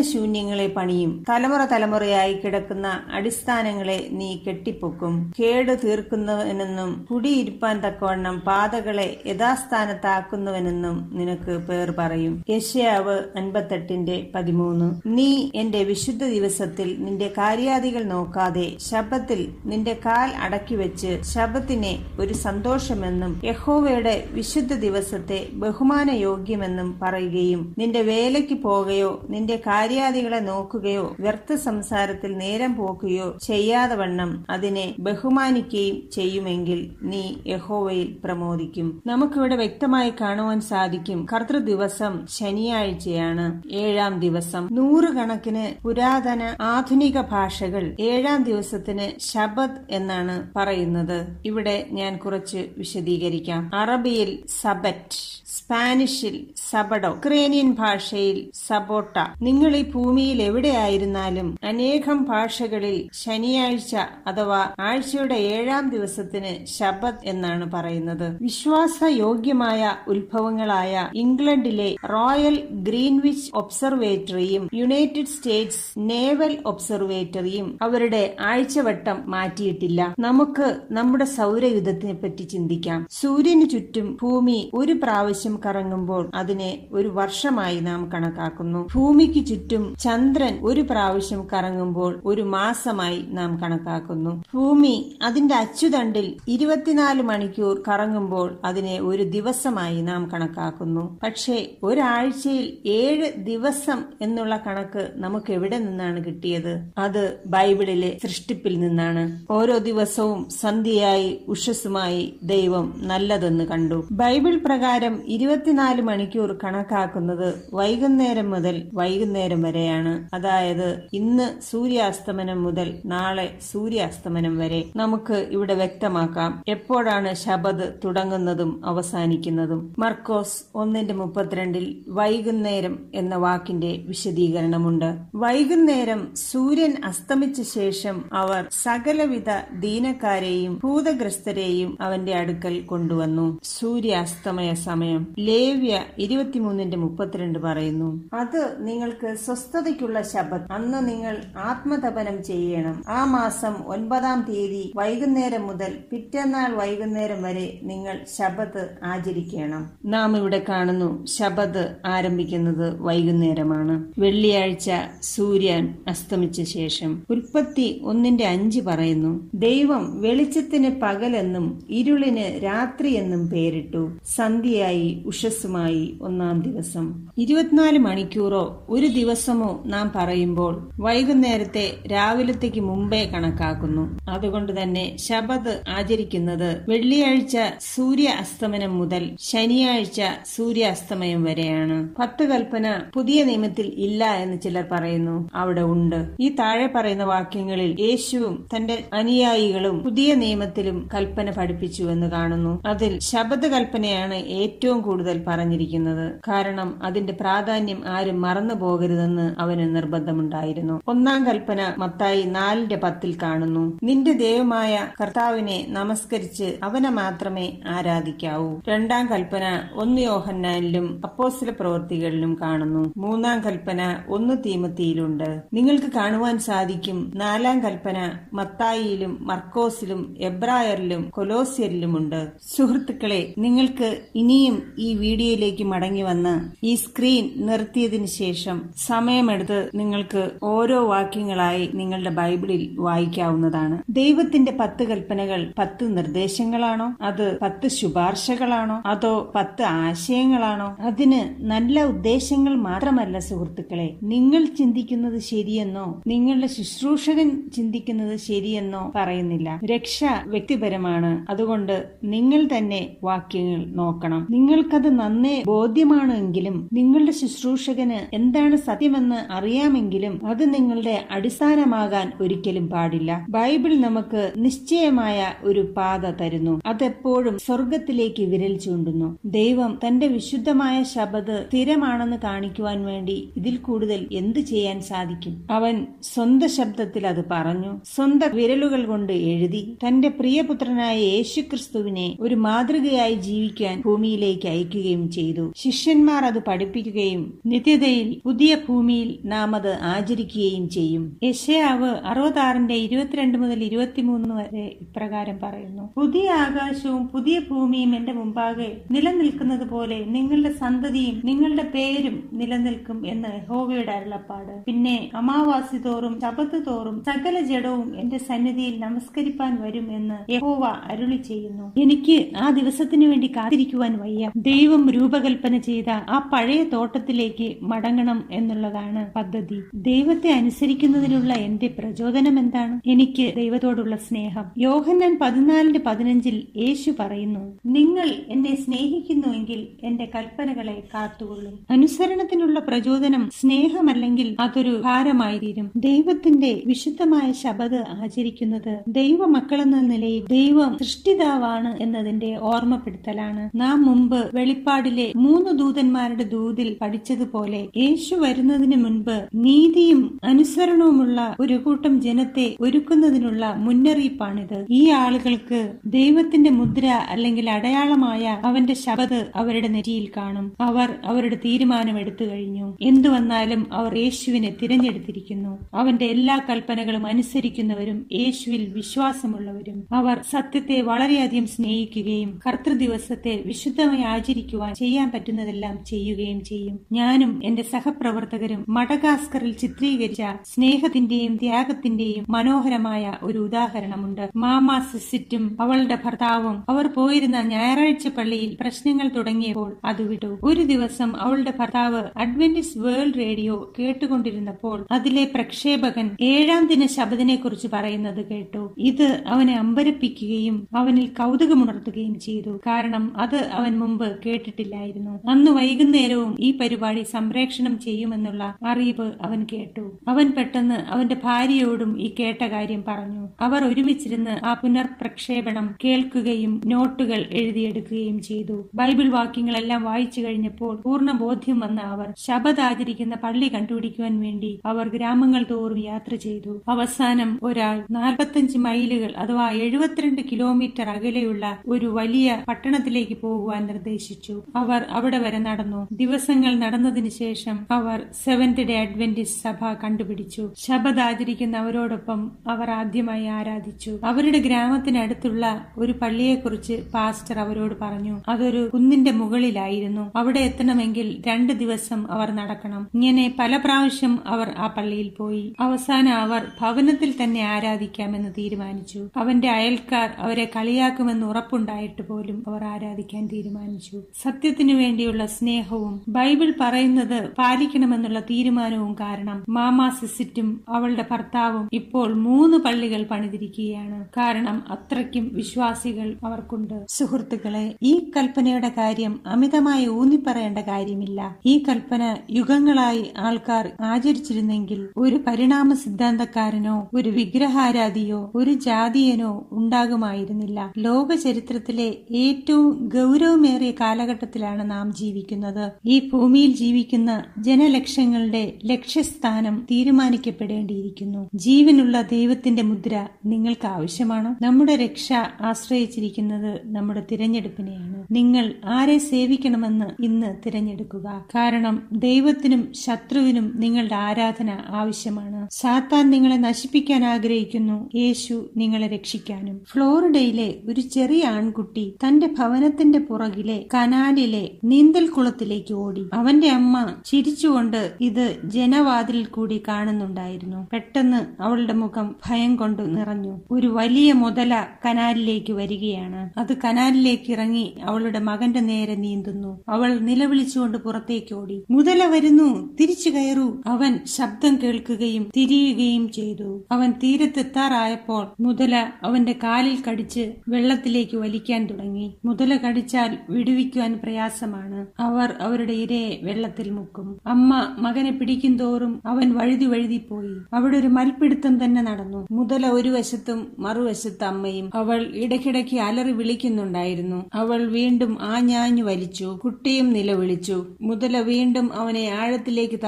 [0.00, 5.32] ശൂന്യങ്ങളെ പണിയും തലമുറ തലമുറയായി കിടക്കുന്ന അടിസ്ഥാനങ്ങളെ നീ കെട്ടിപ്പൊക്കും.
[5.40, 12.44] കേട് തീർക്കുന്നവനെന്നും കുടിയിരിപ്പാൻ തക്കവണ്ണം പാതകളെ യഥാസ്ഥാനത്താക്കുന്നവനെന്നും നിനക്ക് പേർ പറയും.
[12.48, 21.22] യഷ്യാവ് അൻപത്തെട്ടിന്റെ പതിമൂന്ന് നീ എന്റെ വിശുദ്ധ ദിവസത്തിൽ നിന്റെ കാര്യാദികൾ നോക്കാതെ ശബത്തിൽ നിന്റെ കാൽ അടക്കി വെച്ച്
[21.22, 31.16] ശബത്തിനെ ഒരു സന്തോഷമെന്നും യഹോവയുടെ വിശുദ്ധ ദിവസത്തെ ബഹുമാന യോഗ്യമെന്നും പറയുകയും നിന്റെ വേലയ്ക്ക് പോകുകയോ നിന്റെ കാര്യാദികളെ നോക്കുകയോ
[31.20, 39.02] വ്യർത്ഥ സംസാരത്തിൽ നേരം പോക്കുകയോ ചെയ്യാതെ വണ്ണം അതിനെ ബഹുമാനിക്കുകയും ചെയ്യുമെങ്കിൽ നീ യഹോവയിൽ പ്രമോദിക്കും.
[39.06, 43.62] നമുക്കിവിടെ വ്യക്തമായി കാണുവാൻ സാധിക്കും കർത്തൃ ദിവസം ശനിയാഴ്ചയാണ്.
[43.72, 44.68] ഏഴാം ദിവസം.
[44.72, 51.26] നൂറുകണക്കിന് പുരാതന ആധുനിക ഭാഷകൾ ഏഴാം ദിവസത്തിന് ശബദ് എന്നാണ് പറയുന്നത്.
[51.44, 53.70] ഇവിടെ ഞാൻ കുറച്ച് വിശദീകരിക്കാം.
[53.74, 59.16] അറബിയിൽ സബറ്റ് സ്പാനിഷിൽ സബഡോ ഉക്രേനിയൻ ഭാഷയിൽ സബോട്ട.
[59.42, 68.42] നിങ്ങൾ ഈ ഭൂമിയിൽ എവിടെയായിരുന്നാലും അനേകം ഭാഷകളിൽ ശനിയാഴ്ച അഥവാ ആഴ്ചയുടെ ഏഴാം ദിവസത്തിന് ശബദ് എന്നാണ് പറയുന്നത്.
[68.42, 80.14] വിശ്വാസയോഗ്യമായ ഉത്ഭവങ്ങളായ ഇംഗ്ലണ്ടിലെ റോയൽ ഗ്രീൻവിച്ച് ഒബ്സർവേറ്ററിയും യുണൈറ്റഡ് സ്റ്റേറ്റ്സ് നേവൽ ഒബ്സർവേറ്ററിയും അവരുടെ ആഴ്ചവട്ടം മാറ്റിയിട്ടില്ല.
[80.18, 83.06] നമുക്ക് നമ്മുടെ സൗരയുധത്തിനെ പറ്റി ചിന്തിക്കാം.
[83.10, 88.88] സൂര്യന് ചുറ്റും ഭൂമി ഒരു പ്രാവശ്യം കറങ്ങുമ്പോൾ അതിനെ ഒരു വർഷമായി നാം കണക്കാക്കുന്നു.
[88.94, 94.44] ഭൂമിക്ക് ചുറ്റും ചന്ദ്രൻ ഒരു പ്രാവശ്യം കറങ്ങുമ്പോൾ ഒരു മാസമായി നാം കണക്കാക്കുന്നു.
[94.54, 101.18] ഭൂമി അതിന്റെ അച്ചുതണ്ടിൽ ഇരുപത്തിനാല് മണിക്കൂർ കറങ്ങുമ്പോൾ അതിനെ ഒരു ദിവസമായി നാം കണക്കാക്കുന്നു.
[101.22, 106.82] പക്ഷേ ഒരാഴ്ചയിൽ ഏഴ് ദിവസം എന്നുള്ള കണക്ക് നമുക്ക് എവിടെ നിന്നാണ് കിട്ടിയത്?
[106.98, 109.46] അത് ബൈബിളിലെ സൃഷ്ടിപ്പിൽ നിന്നാണ്.
[109.50, 114.04] ഓരോ ദിവസവും സന്ധ്യയായി ഉഷസ്സുമായി ദൈവം നല്ലതെന്ന് കണ്ടു.
[114.12, 120.28] ബൈബിൾ പ്രകാരം ഇരുപത്തിനാല് മണിക്കൂർ കണക്കാക്കുന്നത് വൈകുന്നേരം മുതൽ വൈകുന്നേരം വരെയാണ്.
[120.34, 124.84] അതായത് ഇന്ന് സൂര്യാസ്തമനം മുതൽ നാളെ സൂര്യാസ്തമനം വരെ.
[124.96, 126.62] നമുക്ക് ഇവിടെ വ്യക്തമാക്കാം.
[126.68, 129.94] എപ്പോഴാണ് ശബദ് തുടങ്ങുന്നതും അവസാനിക്കുന്നതും.
[129.98, 135.13] മർക്കോസ് ഒന്നിന്റെ മുപ്പത്തിരണ്ടിൽ വൈകുന്നേരം എന്ന വാക്കിന്റെ വിശദീകരണമുണ്ട്.
[135.34, 143.58] വൈകുന്നേരം സൂര്യൻ അസ്തമിച്ച ശേഷം അവർ സകലവിധ ദീനക്കാരെയും ഭൂതഗ്രസ്തരെയും അവന്റെ അടുക്കൽ കൊണ്ടുവന്നു.
[143.64, 145.34] സൂര്യാസ്തമയ സമയം.
[145.38, 148.24] ലേവ്യ ഇരുപത്തിമൂന്നിന്റെ മുപ്പത്തിരണ്ട് പറയുന്നു.
[148.32, 150.72] അത് നിങ്ങൾക്ക് സ്വസ്ഥതയ്ക്കുള്ള ശബദ്.
[150.72, 153.04] അന്ന് നിങ്ങൾ ആത്മതപനം ചെയ്യണം.
[153.08, 159.90] ആ മാസം ഒൻപതാം തീയതി വൈകുന്നേരം മുതൽ പിറ്റന്നാൾ വൈകുന്നേരം വരെ നിങ്ങൾ ശബത്ത് ആചരിക്കണം.
[160.04, 164.04] നാം ഇവിടെ കാണുന്നു ശബത് ആരംഭിക്കുന്നത് വൈകുന്നേരമാണ്.
[164.18, 164.90] വെള്ളിയാഴ്ച
[165.22, 174.10] സൂര്യൻ അസ്തമിച്ച ശേഷം ഉൽപ്പത്തി ഒന്നിന്റെ അഞ്ച് പറയുന്നു ദൈവം വെളിച്ചത്തിന് പകലെന്നും ഇരുളിന് രാത്രി എന്നും പേരിട്ടു.
[174.36, 177.28] സന്ധ്യയായി ഉഷസ്സുമായി ഒന്നാം ദിവസം.
[177.38, 184.30] ഇരുപത്തിനാല് മണിക്കൂറോ ഒരു ദിവസമോ നാം പറയുമ്പോൾ വൈകുന്നേരത്തെ രാവിലത്തേക്ക് മുമ്പേ കണക്കാക്കുന്നു.
[184.30, 187.56] അതുകൊണ്ട് തന്നെ ശബദ് ആചരിക്കുന്നത് വെള്ളിയാഴ്ച
[187.94, 190.20] സൂര്യ അസ്തമനം മുതൽ ശനിയാഴ്ച
[190.56, 192.08] സൂര്യ അസ്തമയം വരെയാണ്.
[192.18, 195.48] പത്ത് കൽപ്പന പുതിയ നിയമത്തിൽ ഇല്ല എന്ന് ചിലർ പറയുന്നു.
[195.54, 196.28] അവിടെ ഉണ്ട്.
[196.40, 202.82] ഈ താഴെ പറയുന്ന വാക്യങ്ങളിൽ യേശുവും തന്റെ അനുയായികളും പുതിയ നിയമത്തിലും കൽപ്പന പഠിപ്പിച്ചു എന്ന് കാണുന്നു.
[202.86, 206.32] അതിൽ ശബദ കൽപ്പനയാണ് ഏറ്റവും കൂടുതൽ പറഞ്ഞിരിക്കുന്നത്.
[206.48, 211.00] കാരണം അതിന്റെ പ്രാധാന്യം ആരും മറന്നു പോകരുതെന്ന് അവന് നിർബന്ധമുണ്ടായിരുന്നു.
[211.08, 213.98] ഒന്നാം കൽപ്പന മത്തായി നാലിന്റെ പത്തിൽ കാണുന്നു.
[214.02, 218.76] നിന്റെ ദൈവമായ കർത്താവിനെ നമസ്കരിച്ച് അവനെ മാത്രമേ ആരാധിക്കാവൂ.
[218.88, 223.12] രണ്ടാം കൽപ്പന ഒന്ന് യോഹന്നാനിലും അപ്പോസ്ല പ്രവൃത്തികളിലും കാണുന്നു.
[223.16, 224.54] മൂന്നാം കൽപ്പന ഒന്ന്
[224.84, 228.18] തീമത്തിയിലുണ്ട് നിങ്ങൾക്ക് കാണുവാൻ സാധിക്കും നാലാം കൽപ്പന
[228.52, 232.40] മത്തായിയിലും മർക്കോസിലും എബ്രായറിലും കൊലോസ്യരിലുമുണ്ട്.
[232.76, 236.54] സുഹൃത്തുക്കളെ നിങ്ങൾക്ക് ഇനിയും ഈ വീഡിയോയിലേക്ക് മടങ്ങി വന്ന്
[236.86, 243.98] ഈ സ്ക്രീൻ നിർത്തിയതിനു ശേഷം സമയമെടുത്ത് നിങ്ങൾക്ക് ഓരോ വാക്യങ്ങളായി നിങ്ങളുടെ ബൈബിളിൽ വായിക്കാവുന്നതാണ്.
[244.10, 247.08] ദൈവത്തിന്റെ പത്ത് കൽപ്പനകൾ പത്ത് നിർദ്ദേശങ്ങളാണോ?
[247.20, 249.02] അത് പത്ത് ശുപാർശകളാണോ?
[249.06, 250.96] അതോ പത്ത് ആശയങ്ങളാണോ?
[251.00, 259.80] അതിന് നല്ല ഉദ്ദേശങ്ങൾ മാത്രമല്ല സുഹൃത്തുക്കളെ നിങ്ങൾ ചിന്തിക്കുന്നത് ശരിയെന്നോ നിങ്ങളുടെ ശുശ്രൂഷകൻ ചിന്തിക്കുന്നത് ശരിയെന്നോ പറയുന്നില്ല.
[259.84, 261.46] രക്ഷ വ്യക്തിപരമാണ്.
[261.50, 264.46] അതുകൊണ്ട് നിങ്ങൾ തന്നെ വാക്യങ്ങൾ നോക്കണം.
[264.50, 273.46] നിങ്ങൾക്കത് നന്നേ ബോധ്യമാണെങ്കിലും നിങ്ങളുടെ ശുശ്രൂഷകന് എന്താണ് സത്യമെന്ന് അറിയാമെങ്കിലും അത് നിങ്ങളുടെ അടിസ്ഥാനമാകാൻ ഒരിക്കലും പാടില്ല.
[273.48, 276.80] ബൈബിൾ നമുക്ക് നിശ്ചയമായ ഒരു പാത തരുന്നു.
[276.86, 279.38] അതെപ്പോഴും സ്വർഗത്തിലേക്ക് വിരൽ ചൂണ്ടുന്നു.
[279.44, 285.54] ദൈവം തന്റെ വിശുദ്ധമായ ശബദ് സ്ഥിരമാണെന്ന് കാണിക്കുവാൻ വേണ്ടി ഇതിൽ കൂടുതൽ എന്തു ചെയ്യാൻ സാധിക്കും.
[285.70, 285.94] അവൻ
[286.30, 294.68] സ്വന്ത ശബ്ദത്തിൽ അത് പറഞ്ഞു സ്വന്ത വിരലുകൾ കൊണ്ട് എഴുതി തന്റെ പ്രിയപുത്രനായ യേശുക്രിസ്തുവിനെ ഒരു മാതൃകയായി ജീവിക്കാൻ ഭൂമിയിലേക്ക്
[294.68, 295.64] അയക്കുകയും ചെയ്തു.
[295.76, 301.24] ശിഷ്യന്മാർ അത് പഠിപ്പിക്കുകയും നിത്യതയിൽ പുതിയ ഭൂമിയിൽ നാം അത് ആചരിക്കുകയും ചെയ്യും.
[301.44, 309.86] യശയാവ് അറുപത്താറിന്റെ ഇരുപത്തിരണ്ട് മുതൽ ഇരുപത്തിമൂന്ന് വരെ ഇപ്രകാരം പറയുന്നു പുതിയ ആകാശവും പുതിയ ഭൂമിയും എന്റെ മുമ്പാകെ നിലനിൽക്കുന്നത്
[309.88, 314.12] പോലെ നിങ്ങളുടെ സന്തതിയും നിങ്ങളുടെ പേരും നിലനിൽക്കും എന്ന് യഹോവയുടെ
[314.54, 321.36] അരുളപ്പാട് പിന്നെ അമാവാസി തോറും ശബത്ത് തോറും സകല ജഡവും എന്റെ സന്നിധിയിൽ നമസ്കരിപ്പാൻ വരും എന്ന് യഹോവ അരുളി
[321.36, 321.92] ചെയ്യുന്നു.
[322.00, 324.50] എനിക്ക് ആ ദിവസത്തിനു വേണ്ടി കാത്തിരിക്കുവാൻ വയ്യ.
[324.56, 329.78] ദൈവം രൂപകൽപ്പന ചെയ്ത ആ പഴയ തോട്ടത്തിലേക്ക് മടങ്ങണം എന്നുള്ളതാണ് പദ്ധതി.
[329.94, 332.94] ദൈവത്തെ അനുസരിക്കുന്നതിനുള്ള എന്റെ പ്രചോദനം എന്താണ്?
[333.06, 334.64] എനിക്ക് ദൈവത്തോടുള്ള സ്നേഹം.
[334.78, 341.74] യോഹന്നാൻ പതിനാലിന്റെ പതിനഞ്ചിൽ യേശു പറയുന്നു നിങ്ങൾ എന്നെ സ്നേഹിക്കുന്നുവെങ്കിൽ എന്റെ കൽപ്പനകളെ കാത്തുകൊള്ളും.
[341.90, 352.02] അനുസരണത്തിനുള്ള പ്രചോദനം സ്നേഹമല്ലെങ്കിൽ അതൊരു ഭാരമായി തീരും ദൈവത്തിന്റെ വിശുദ്ധമായ ശബദ് ആചരിക്കുന്നത് ദൈവ മക്കളെന്ന നിലയിൽ ദൈവം സൃഷ്ടിതാവാണ്
[352.02, 353.70] എന്നതിന്റെ ഓർമ്മപ്പെടുത്തലാണ്.
[353.74, 362.76] നാം മുമ്പ് വെളിപ്പാടിലെ മൂന്ന് ദൂതന്മാരുടെ ദൂതിൽ പഠിച്ചതുപോലെ യേശു വരുന്നതിന് മുൻപ് നീതിയും അനുസരണവുമുള്ള ഒരു കൂട്ടം ജനത്തെ
[362.80, 364.86] ഒരുക്കുന്നതിനുള്ള മുന്നറിയിപ്പാണിത്.
[364.90, 370.72] ഈ ആളുകൾക്ക് ദൈവത്തിന്റെ മുദ്ര അല്ലെങ്കിൽ അടയാളമായ അവന്റെ ശബദ് അവരുടെ നെറ്റിയിൽ കാണും.
[370.80, 372.96] അവർ അവരുടെ തീരുമാനം എടുത്തു കഴിഞ്ഞു.
[373.00, 375.96] എന്തുവന്നാലും അവർ യേശുവിനെ തിരഞ്ഞെടുത്തിരിക്കുന്നു.
[375.96, 380.04] അവന്റെ എല്ലാ കൽപ്പനകളും അനുസരിക്കുന്നവരും യേശുവിൽ വിശ്വാസമുള്ളവരും.
[380.12, 387.00] അവർ സത്യത്തെ വളരെയധികം സ്നേഹിക്കുകയും കർത്തൃദിവസത്തെ വിശുദ്ധമായി ആചരിക്കുവാൻ ചെയ്യാൻ പറ്റുന്നതെല്ലാം ചെയ്യുകയും ചെയ്യും.
[387.12, 390.42] ഞാനും എന്റെ സഹപ്രവർത്തകരും മഡഗാസ്കറിൽ ചിത്രീകരിച്ച
[390.74, 394.50] സ്നേഹത്തിന്റെയും ത്യാഗത്തിന്റെയും മനോഹരമായ ഒരു ഉദാഹരണമുണ്ട്.
[394.56, 400.58] മാമ സിസിറ്റും അവളുടെ ഭർത്താവും അവർ പോയിരുന്ന ഞായറാഴ്ച പള്ളിയിൽ പ്രശ്നങ്ങൾ തുടങ്ങിയപ്പോൾ അത് വിട്ടു.
[400.62, 408.46] ഒരു ദിവസം അവളുടെ ഭർത്താവ് അഡ്വന്റിസ് വേൾഡ് റേഡിയോ കേട്ടുകൊണ്ടിരുന്നപ്പോൾ അതിലെ പ്രക്ഷേപകൻ ഏഴാം ദിന ശബദിനെ കുറിച്ച് പറയുന്നത്
[408.46, 408.94] കേട്ടു.
[408.98, 412.80] ഇത് അവനെ അമ്പരപ്പിക്കുകയും അവനിൽ കൗതുകമുണർത്തുകയും ചെയ്തു.
[412.86, 415.50] കാരണം അത് അവൻ മുമ്പ് കേട്ടിട്ടില്ലായിരുന്നു.
[415.50, 420.18] അന്ന് വൈകുന്നേരവും ഈ പരിപാടി സംപ്രേക്ഷണം ചെയ്യുമെന്നുള്ള അറിയിപ്പ് അവൻ കേട്ടു.
[420.28, 423.48] അവൻ പെട്ടെന്ന് അവന്റെ ഭാര്യയോടും ഈ കേട്ട കാര്യം പറഞ്ഞു.
[423.60, 428.90] അവർ ഒരുമിച്ചിരുന്ന് ആ പുനർപ്രക്ഷേപണം കേൾക്കുകയും നോട്ടുകൾ എഴുതിയെടുക്കുകയും ചെയ്തു.
[428.94, 433.68] ബൈബിൾ വാക്യങ്ങളെല്ലാം വായിച്ചു കഴിഞ്ഞപ്പോൾ പൂർണ ബോധ്യം വന്ന അവർ ശബദ് ആചരിക്കുന്ന പള്ളി
[434.04, 436.82] കണ്ടുപിടിക്കുവാൻ വേണ്ടി അവർ ഗ്രാമങ്ങൾ തോറും യാത്ര ചെയ്തു.
[436.88, 444.62] അവസാനം ഒരാൾ നാൽപ്പത്തഞ്ച് മൈലുകൾ അഥവാ എഴുപത്തിരണ്ട് കിലോമീറ്റർ അകലെയുള്ള ഒരു വലിയ പട്ടണത്തിലേക്ക് പോകുവാൻ നിർദ്ദേശിച്ചു.
[444.76, 446.00] അവർ അവിടെ വരെ നടന്നു.
[446.12, 450.62] ദിവസങ്ങൾ നടന്നതിന് ശേഷം അവർ സെവന്റ് ഡേ അഡ്വന്റിസ്റ്റ് സഭ കണ്ടുപിടിച്ചു.
[450.78, 454.12] ശബദ് ആചരിക്കുന്ന അവരോടൊപ്പം അവർ ആദ്യമായി ആരാധിച്ചു.
[454.24, 455.64] അവരുടെ ഗ്രാമത്തിനടുത്തുള്ള
[455.98, 458.34] ഒരു പള്ളിയെക്കുറിച്ച് പാസ്റ്റർ അവരോട് പറഞ്ഞു.
[458.48, 460.24] അതൊരു കുന്നിന്റെ മുകളിലായിരുന്നു.
[460.36, 463.02] അവിടെ എത്തണമെങ്കിൽ രണ്ട് ദിവസം അവർ നടക്കണം.
[463.14, 465.74] ഇങ്ങനെ പല പ്രാവശ്യം അവർ ആ പള്ളിയിൽ പോയി.
[465.80, 469.28] അവസാനം അവർ ഭവനത്തിൽ തന്നെ ആരാധിക്കാമെന്ന് തീരുമാനിച്ചു.
[469.36, 474.22] അവന്റെ അയൽക്കാർ അവരെ കളിയാക്കുമെന്ന് ഉറപ്പുണ്ടായിട്ട് പോലും അവർ ആരാധിക്കാൻ തീരുമാനിച്ചു.
[474.42, 483.22] സത്യത്തിനു വേണ്ടിയുള്ള സ്നേഹവും ബൈബിൾ പറയുന്നത് പാലിക്കണമെന്നുള്ള തീരുമാനവും കാരണം മാമാ സിസിറ്റും അവളുടെ ഭർത്താവും ഇപ്പോൾ മൂന്ന് പള്ളികൾ
[483.30, 484.24] പണിതിരിക്കുകയാണ്.
[484.36, 487.04] കാരണം അത്രയ്ക്കും വിശ്വാസികൾ അവർക്കുണ്ട്.
[487.08, 491.40] സുഹൃത്തുക്കളെ ഈ കൽപ്പനയുടെ കാര്യം അമിതമായി ഊന്നിപ്പറയേണ്ട കാര്യമില്ല.
[491.66, 500.92] ഈ കൽപ്പന യുഗങ്ങളായി ആൾക്കാർ ആചരിച്ചിരുന്നെങ്കിൽ ഒരു പരിണാമ സിദ്ധാന്തക്കാരനോ ഒരു വിഗ്രഹാരാധിയോ ഒരു ജാതീയനോ ഉണ്ടാകുമായിരുന്നില്ല.
[500.98, 505.92] ലോക ചരിത്രത്തിലെ ഏറ്റവും ഗൗരവമേറിയ കാലഘട്ടത്തിലാണ് നാം ജീവിക്കുന്നത്.
[506.06, 511.48] ഈ ഭൂമിയിൽ ജീവിക്കുന്ന ജനലക്ഷ്യങ്ങളുടെ ലക്ഷ്യസ്ഥാനം തീരുമാനിക്കപ്പെടേണ്ടിയിരിക്കുന്നു.
[511.54, 514.56] ജീവനുള്ള ദൈവത്തിന്റെ മുദ്ര നിങ്ങൾക്ക് ആവശ്യമാണോ?
[514.62, 518.24] നമ്മുടെ രക്ഷ ആശ്രയിച്ചിരിക്കുന്നത് നമ്മുടെ തിരഞ്ഞെടുപ്പിനെയാണ്.
[518.30, 521.44] നിങ്ങൾ ആരെ സേവിക്കണമെന്ന് ഇന്ന് തിരഞ്ഞെടുക്കുക.
[521.54, 525.68] കാരണം ദൈവത്തിനും ശത്രുവിനും നിങ്ങളുടെ ആരാധന ആവശ്യമാണ്.
[525.70, 528.10] സാത്താൻ നിങ്ങളെ നശിപ്പിക്കാൻ ആഗ്രഹിക്കുന്നു.
[528.14, 529.80] യേശു നിങ്ങളെ രക്ഷിക്കാനും.
[529.92, 536.26] ഫ്ലോറിഡയിലെ ഒരു ചെറിയ ആൺകുട്ടി തന്റെ ഭവനത്തിന്റെ പുറകിലെ കനാലിലെ നീന്തൽ കുളത്തിലേക്ക് ഓടി.
[536.34, 540.86] അവന്റെ അമ്മ ചിരിച്ചുകൊണ്ട് ഇത് ജനവാതിലിൽ കൂടി കാണുന്നുണ്ടായിരുന്നു.
[540.92, 543.60] പെട്ടെന്ന് അവളുടെ മുഖം ഭയം കൊണ്ട് നിറഞ്ഞു.
[543.70, 546.50] ഒരു വലിയ മുതല കനാലിലേക്ക് വരികയാണ്.
[546.58, 549.80] അത് കനാലിലേക്ക് ഇറങ്ങി അവളുടെ മകന്റെ നേരെ നീന്തുന്നു.
[549.88, 551.82] അവൾ നിലവിളിച്ചുകൊണ്ട് പുറത്തേക്ക് ഓടി.
[551.90, 552.96] മുതല വരുന്നു.
[553.00, 553.63] തിരിച്ചു കയറൂ.
[553.86, 556.84] അവൻ ശബ്ദം കേൾക്കുകയും തിരിയുകയും ചെയ്തു.
[556.92, 562.34] അവൻ തീരത്തെത്താറായപ്പോൾ മുതല അവന്റെ കാലിൽ കടിച്ച് വെള്ളത്തിലേക്ക് വലിക്കാൻ തുടങ്ങി.
[562.44, 565.06] മുതല കടിച്ചാൽ വിടുവിക്കുവാൻ പ്രയാസമാണ്.
[565.20, 567.40] അവർ അവരുടെ ഇരയെ വെള്ളത്തിൽ മുക്കും.
[567.46, 570.56] അമ്മ മകനെ പിടിക്കും തോറും അവൻ വഴുതി വഴുതി പോയി.
[570.74, 572.46] അവിടെ ഒരു മൽപിടുത്തം തന്നെ നടന്നു.
[572.50, 577.44] മുതല ഒരു വശത്തും മറുവശത്ത് അമ്മയും അവൾ ഇടയ്ക്കിടയ്ക്ക് അലറി വിളിക്കുന്നുണ്ടായിരുന്നു.
[577.54, 579.58] അവൾ വീണ്ടും ആഞ്ഞാഞ്ഞു വലിച്ചു.
[579.64, 580.86] കുട്ടിയും നിലവിളിച്ചു.
[581.02, 583.00] മുതല വീണ്ടും അവനെ ആഴത്തിലേക്ക്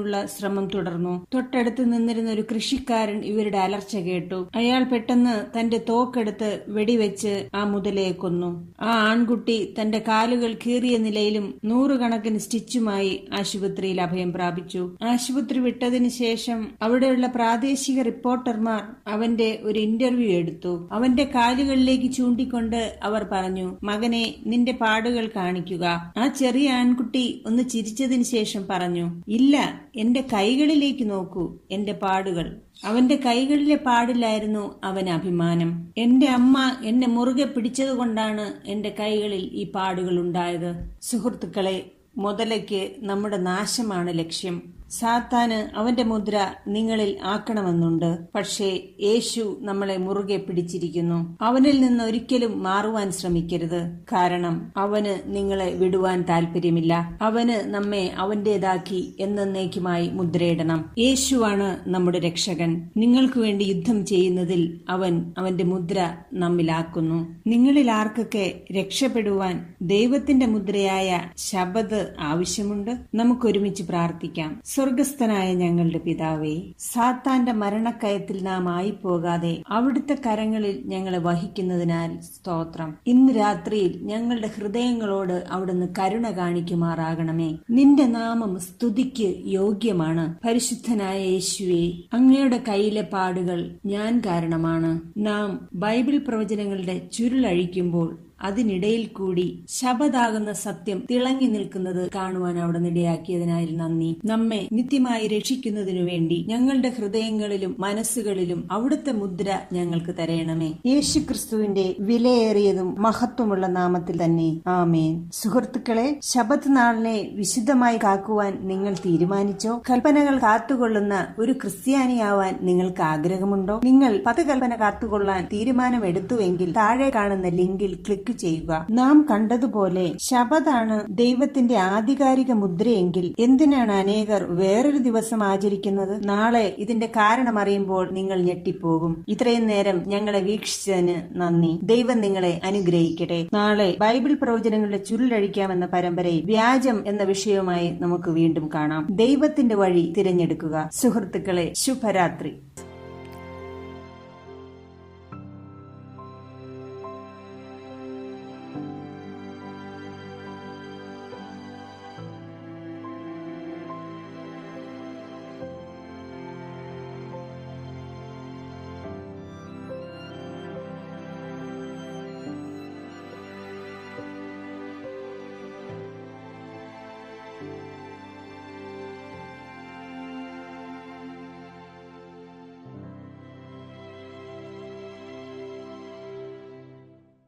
[0.00, 1.26] തള്ളുവാനുള്ള ശ്രമം തുടർന്നു.
[1.34, 4.38] തൊട്ടടുത്ത് നിന്നിരുന്ന ഒരു കൃഷിക്കാരൻ ഇവരുടെ അലർച്ച കേട്ടു.
[4.54, 8.50] അയാൾ പെട്ടെന്ന് തന്റെ തോക്കെടുത്ത് വെടിവെച്ച് ആ മുതലയെ കൊന്നു.
[8.80, 14.82] ആ ആൺകുട്ടി തന്റെ കാലുകൾ കീറിയ നിലയിലും നൂറുകണക്കിന് സ്റ്റിച്ചുമായി ആശുപത്രിയിൽ അഭയം പ്രാപിച്ചു.
[15.02, 20.88] ആശുപത്രി വിട്ടതിന് ശേഷം അവിടെയുള്ള പ്രാദേശിക റിപ്പോർട്ടർമാർ അവന്റെ ഒരു ഇന്റർവ്യൂ എടുത്തു.
[20.92, 25.86] അവന്റെ കാലുകളിലേക്ക് ചൂണ്ടിക്കൊണ്ട് അവർ പറഞ്ഞു മകനെ നിന്റെ പാടുകൾ കാണിക്കുക.
[26.16, 29.56] ആ ചെറിയ ആൺകുട്ടി ഒന്ന് ചിരിച്ചതിന് ശേഷം പറഞ്ഞു ഇല്ല
[29.96, 32.56] എന്റെ കൈകളിലേക്ക് നോക്കൂ എന്റെ പാടുകൾ.
[32.84, 35.92] അവന്റെ കൈകളിലെ പാടിലായിരുന്നു അവൻ അഭിമാനം.
[35.96, 40.76] എന്റെ അമ്മ എന്നെ മുറുകെ പിടിച്ചതുകൊണ്ടാണ് എന്റെ കൈകളിൽ ഈ പാടുകൾ ഉണ്ടായത്.
[41.02, 44.79] സുഹൃത്തുക്കളെ മുതലയ്ക്ക് നമ്മുടെ നാശമാണ് ലക്ഷ്യം.
[44.90, 48.18] സാത്താന് അവന്റെ മുദ്ര നിങ്ങളിൽ ആക്കണമെന്നുണ്ട്.
[48.34, 51.38] പക്ഷേ യേശു നമ്മളെ മുറുകെ പിടിച്ചിരിക്കുന്നു.
[51.40, 53.98] അവനിൽ നിന്ന് ഒരിക്കലും മാറുവാൻ ശ്രമിക്കരുത്.
[54.12, 60.90] കാരണം അവന് നിങ്ങളെ വിടുവാൻ താല്പര്യമില്ല അവന് നമ്മെ അവന്റേതാക്കി എന്നേക്കുമായി മുദ്രയിടണം.
[60.98, 62.90] യേശുവാണ് നമ്മുടെ രക്ഷകൻ.
[62.96, 67.34] നിങ്ങൾക്ക് വേണ്ടി യുദ്ധം ചെയ്യുന്നതിൽ അവൻ അവന്റെ മുദ്ര നമ്മിലാക്കുന്നു.
[67.46, 72.96] നിങ്ങളിൽ ആർക്കൊക്കെ രക്ഷപ്പെടുവാൻ ദൈവത്തിന്റെ മുദ്രയായ ശബദ് ആവശ്യമുണ്ട്?
[73.14, 74.60] നമുക്കൊരുമിച്ച് പ്രാർത്ഥിക്കാം.
[74.80, 82.94] സ്വർഗസ്ഥനായ ഞങ്ങളുടെ പിതാവേ സാത്താന്റെ മരണക്കയത്തിൽ നാം ആയി പോകാതെ അവിടുത്തെ കരങ്ങളിൽ ഞങ്ങളെ വഹിക്കുന്നതിനാൽ സ്തോത്രം.
[83.06, 87.56] ഇന്ന് രാത്രിയിൽ ഞങ്ങളുടെ ഹൃദയങ്ങളോട് അവിടുന്ന് കരുണ കാണിക്കുമാറാകണമേ.
[87.70, 90.34] നിന്റെ നാമം സ്തുതിക്ക് യോഗ്യമാണ്.
[90.46, 95.00] പരിശുദ്ധനായ യേശുവെ അങ്ങയുടെ കയ്യിലെ പാടുകൾ ഞാൻ കാരണമാണ്.
[95.16, 104.20] നാം ബൈബിൾ പ്രവചനങ്ങളുടെ ചുരുളഴിക്കുമ്പോൾ അതിനിടയിൽ കൂടി ശബദാകുന്ന സത്യം തിളങ്ങി നിൽക്കുന്നത് കാണുവാൻ അവിടെ നിടയാക്കിയതിനായി നന്ദി.
[104.24, 113.66] നമ്മെ നിത്യമായി രക്ഷിക്കുന്നതിനു വേണ്ടി ഞങ്ങളുടെ ഹൃദയങ്ങളിലും മനസ്സുകളിലും അവിടുത്തെ മുദ്ര ഞങ്ങൾക്ക് തരയണമേ യേശു ക്രിസ്തുവിന്റെ വിലയേറിയതും മഹത്വമുള്ള
[113.66, 115.30] നാമത്തിൽ തന്നെ ആമേൻ.
[115.32, 119.82] സുഹൃത്തുക്കളെ ശബത് നാളിനെ വിശുദ്ധമായി കാക്കുവാൻ നിങ്ങൾ തീരുമാനിച്ചോ?
[119.90, 123.80] കൽപ്പനകൾ കാത്തുകൊള്ളുന്ന ഒരു ക്രിസ്ത്യാനിയാവാൻ നിങ്ങൾക്ക് ആഗ്രഹമുണ്ടോ?
[123.84, 128.86] നിങ്ങൾ പത്ത് കൽപ്പന കാത്തുകൊള്ളാൻ തീരുമാനമെടുത്തുവെങ്കിൽ താഴെ കാണുന്ന ലിങ്കിൽ ക്ലിക്ക് ചെയ്യുക.
[128.90, 136.28] നാം കണ്ടതുപോലെ ശബദാണ് ദൈവത്തിന്റെ ആധികാരിക മുദ്രയെങ്കിൽ എന്തിനാണ് അനേകർ വേറൊരു ദിവസം ആചരിക്കുന്നത്?
[136.28, 139.24] നാളെ ഇതിന്റെ കാരണം അറിയുമ്പോൾ നിങ്ങൾ ഞെട്ടിപ്പോകും.
[139.28, 141.80] ഇത്രയും നേരം ഞങ്ങളെ വീക്ഷിച്ചതിന് നന്ദി.
[141.82, 143.46] ദൈവം നിങ്ങളെ അനുഗ്രഹിക്കട്ടെ.
[143.54, 149.06] നാളെ ബൈബിൾ പ്രവചനങ്ങളുടെ ചുരുളഴിക്കാമെന്ന പരമ്പരയിൽ വ്യാജം എന്ന വിഷയവുമായി നമുക്ക് വീണ്ടും കാണാം.
[149.10, 150.90] ദൈവത്തിന്റെ വഴി തിരഞ്ഞെടുക്കുക.
[150.92, 152.52] സുഹൃത്തുക്കളെ ശുഭരാത്രി.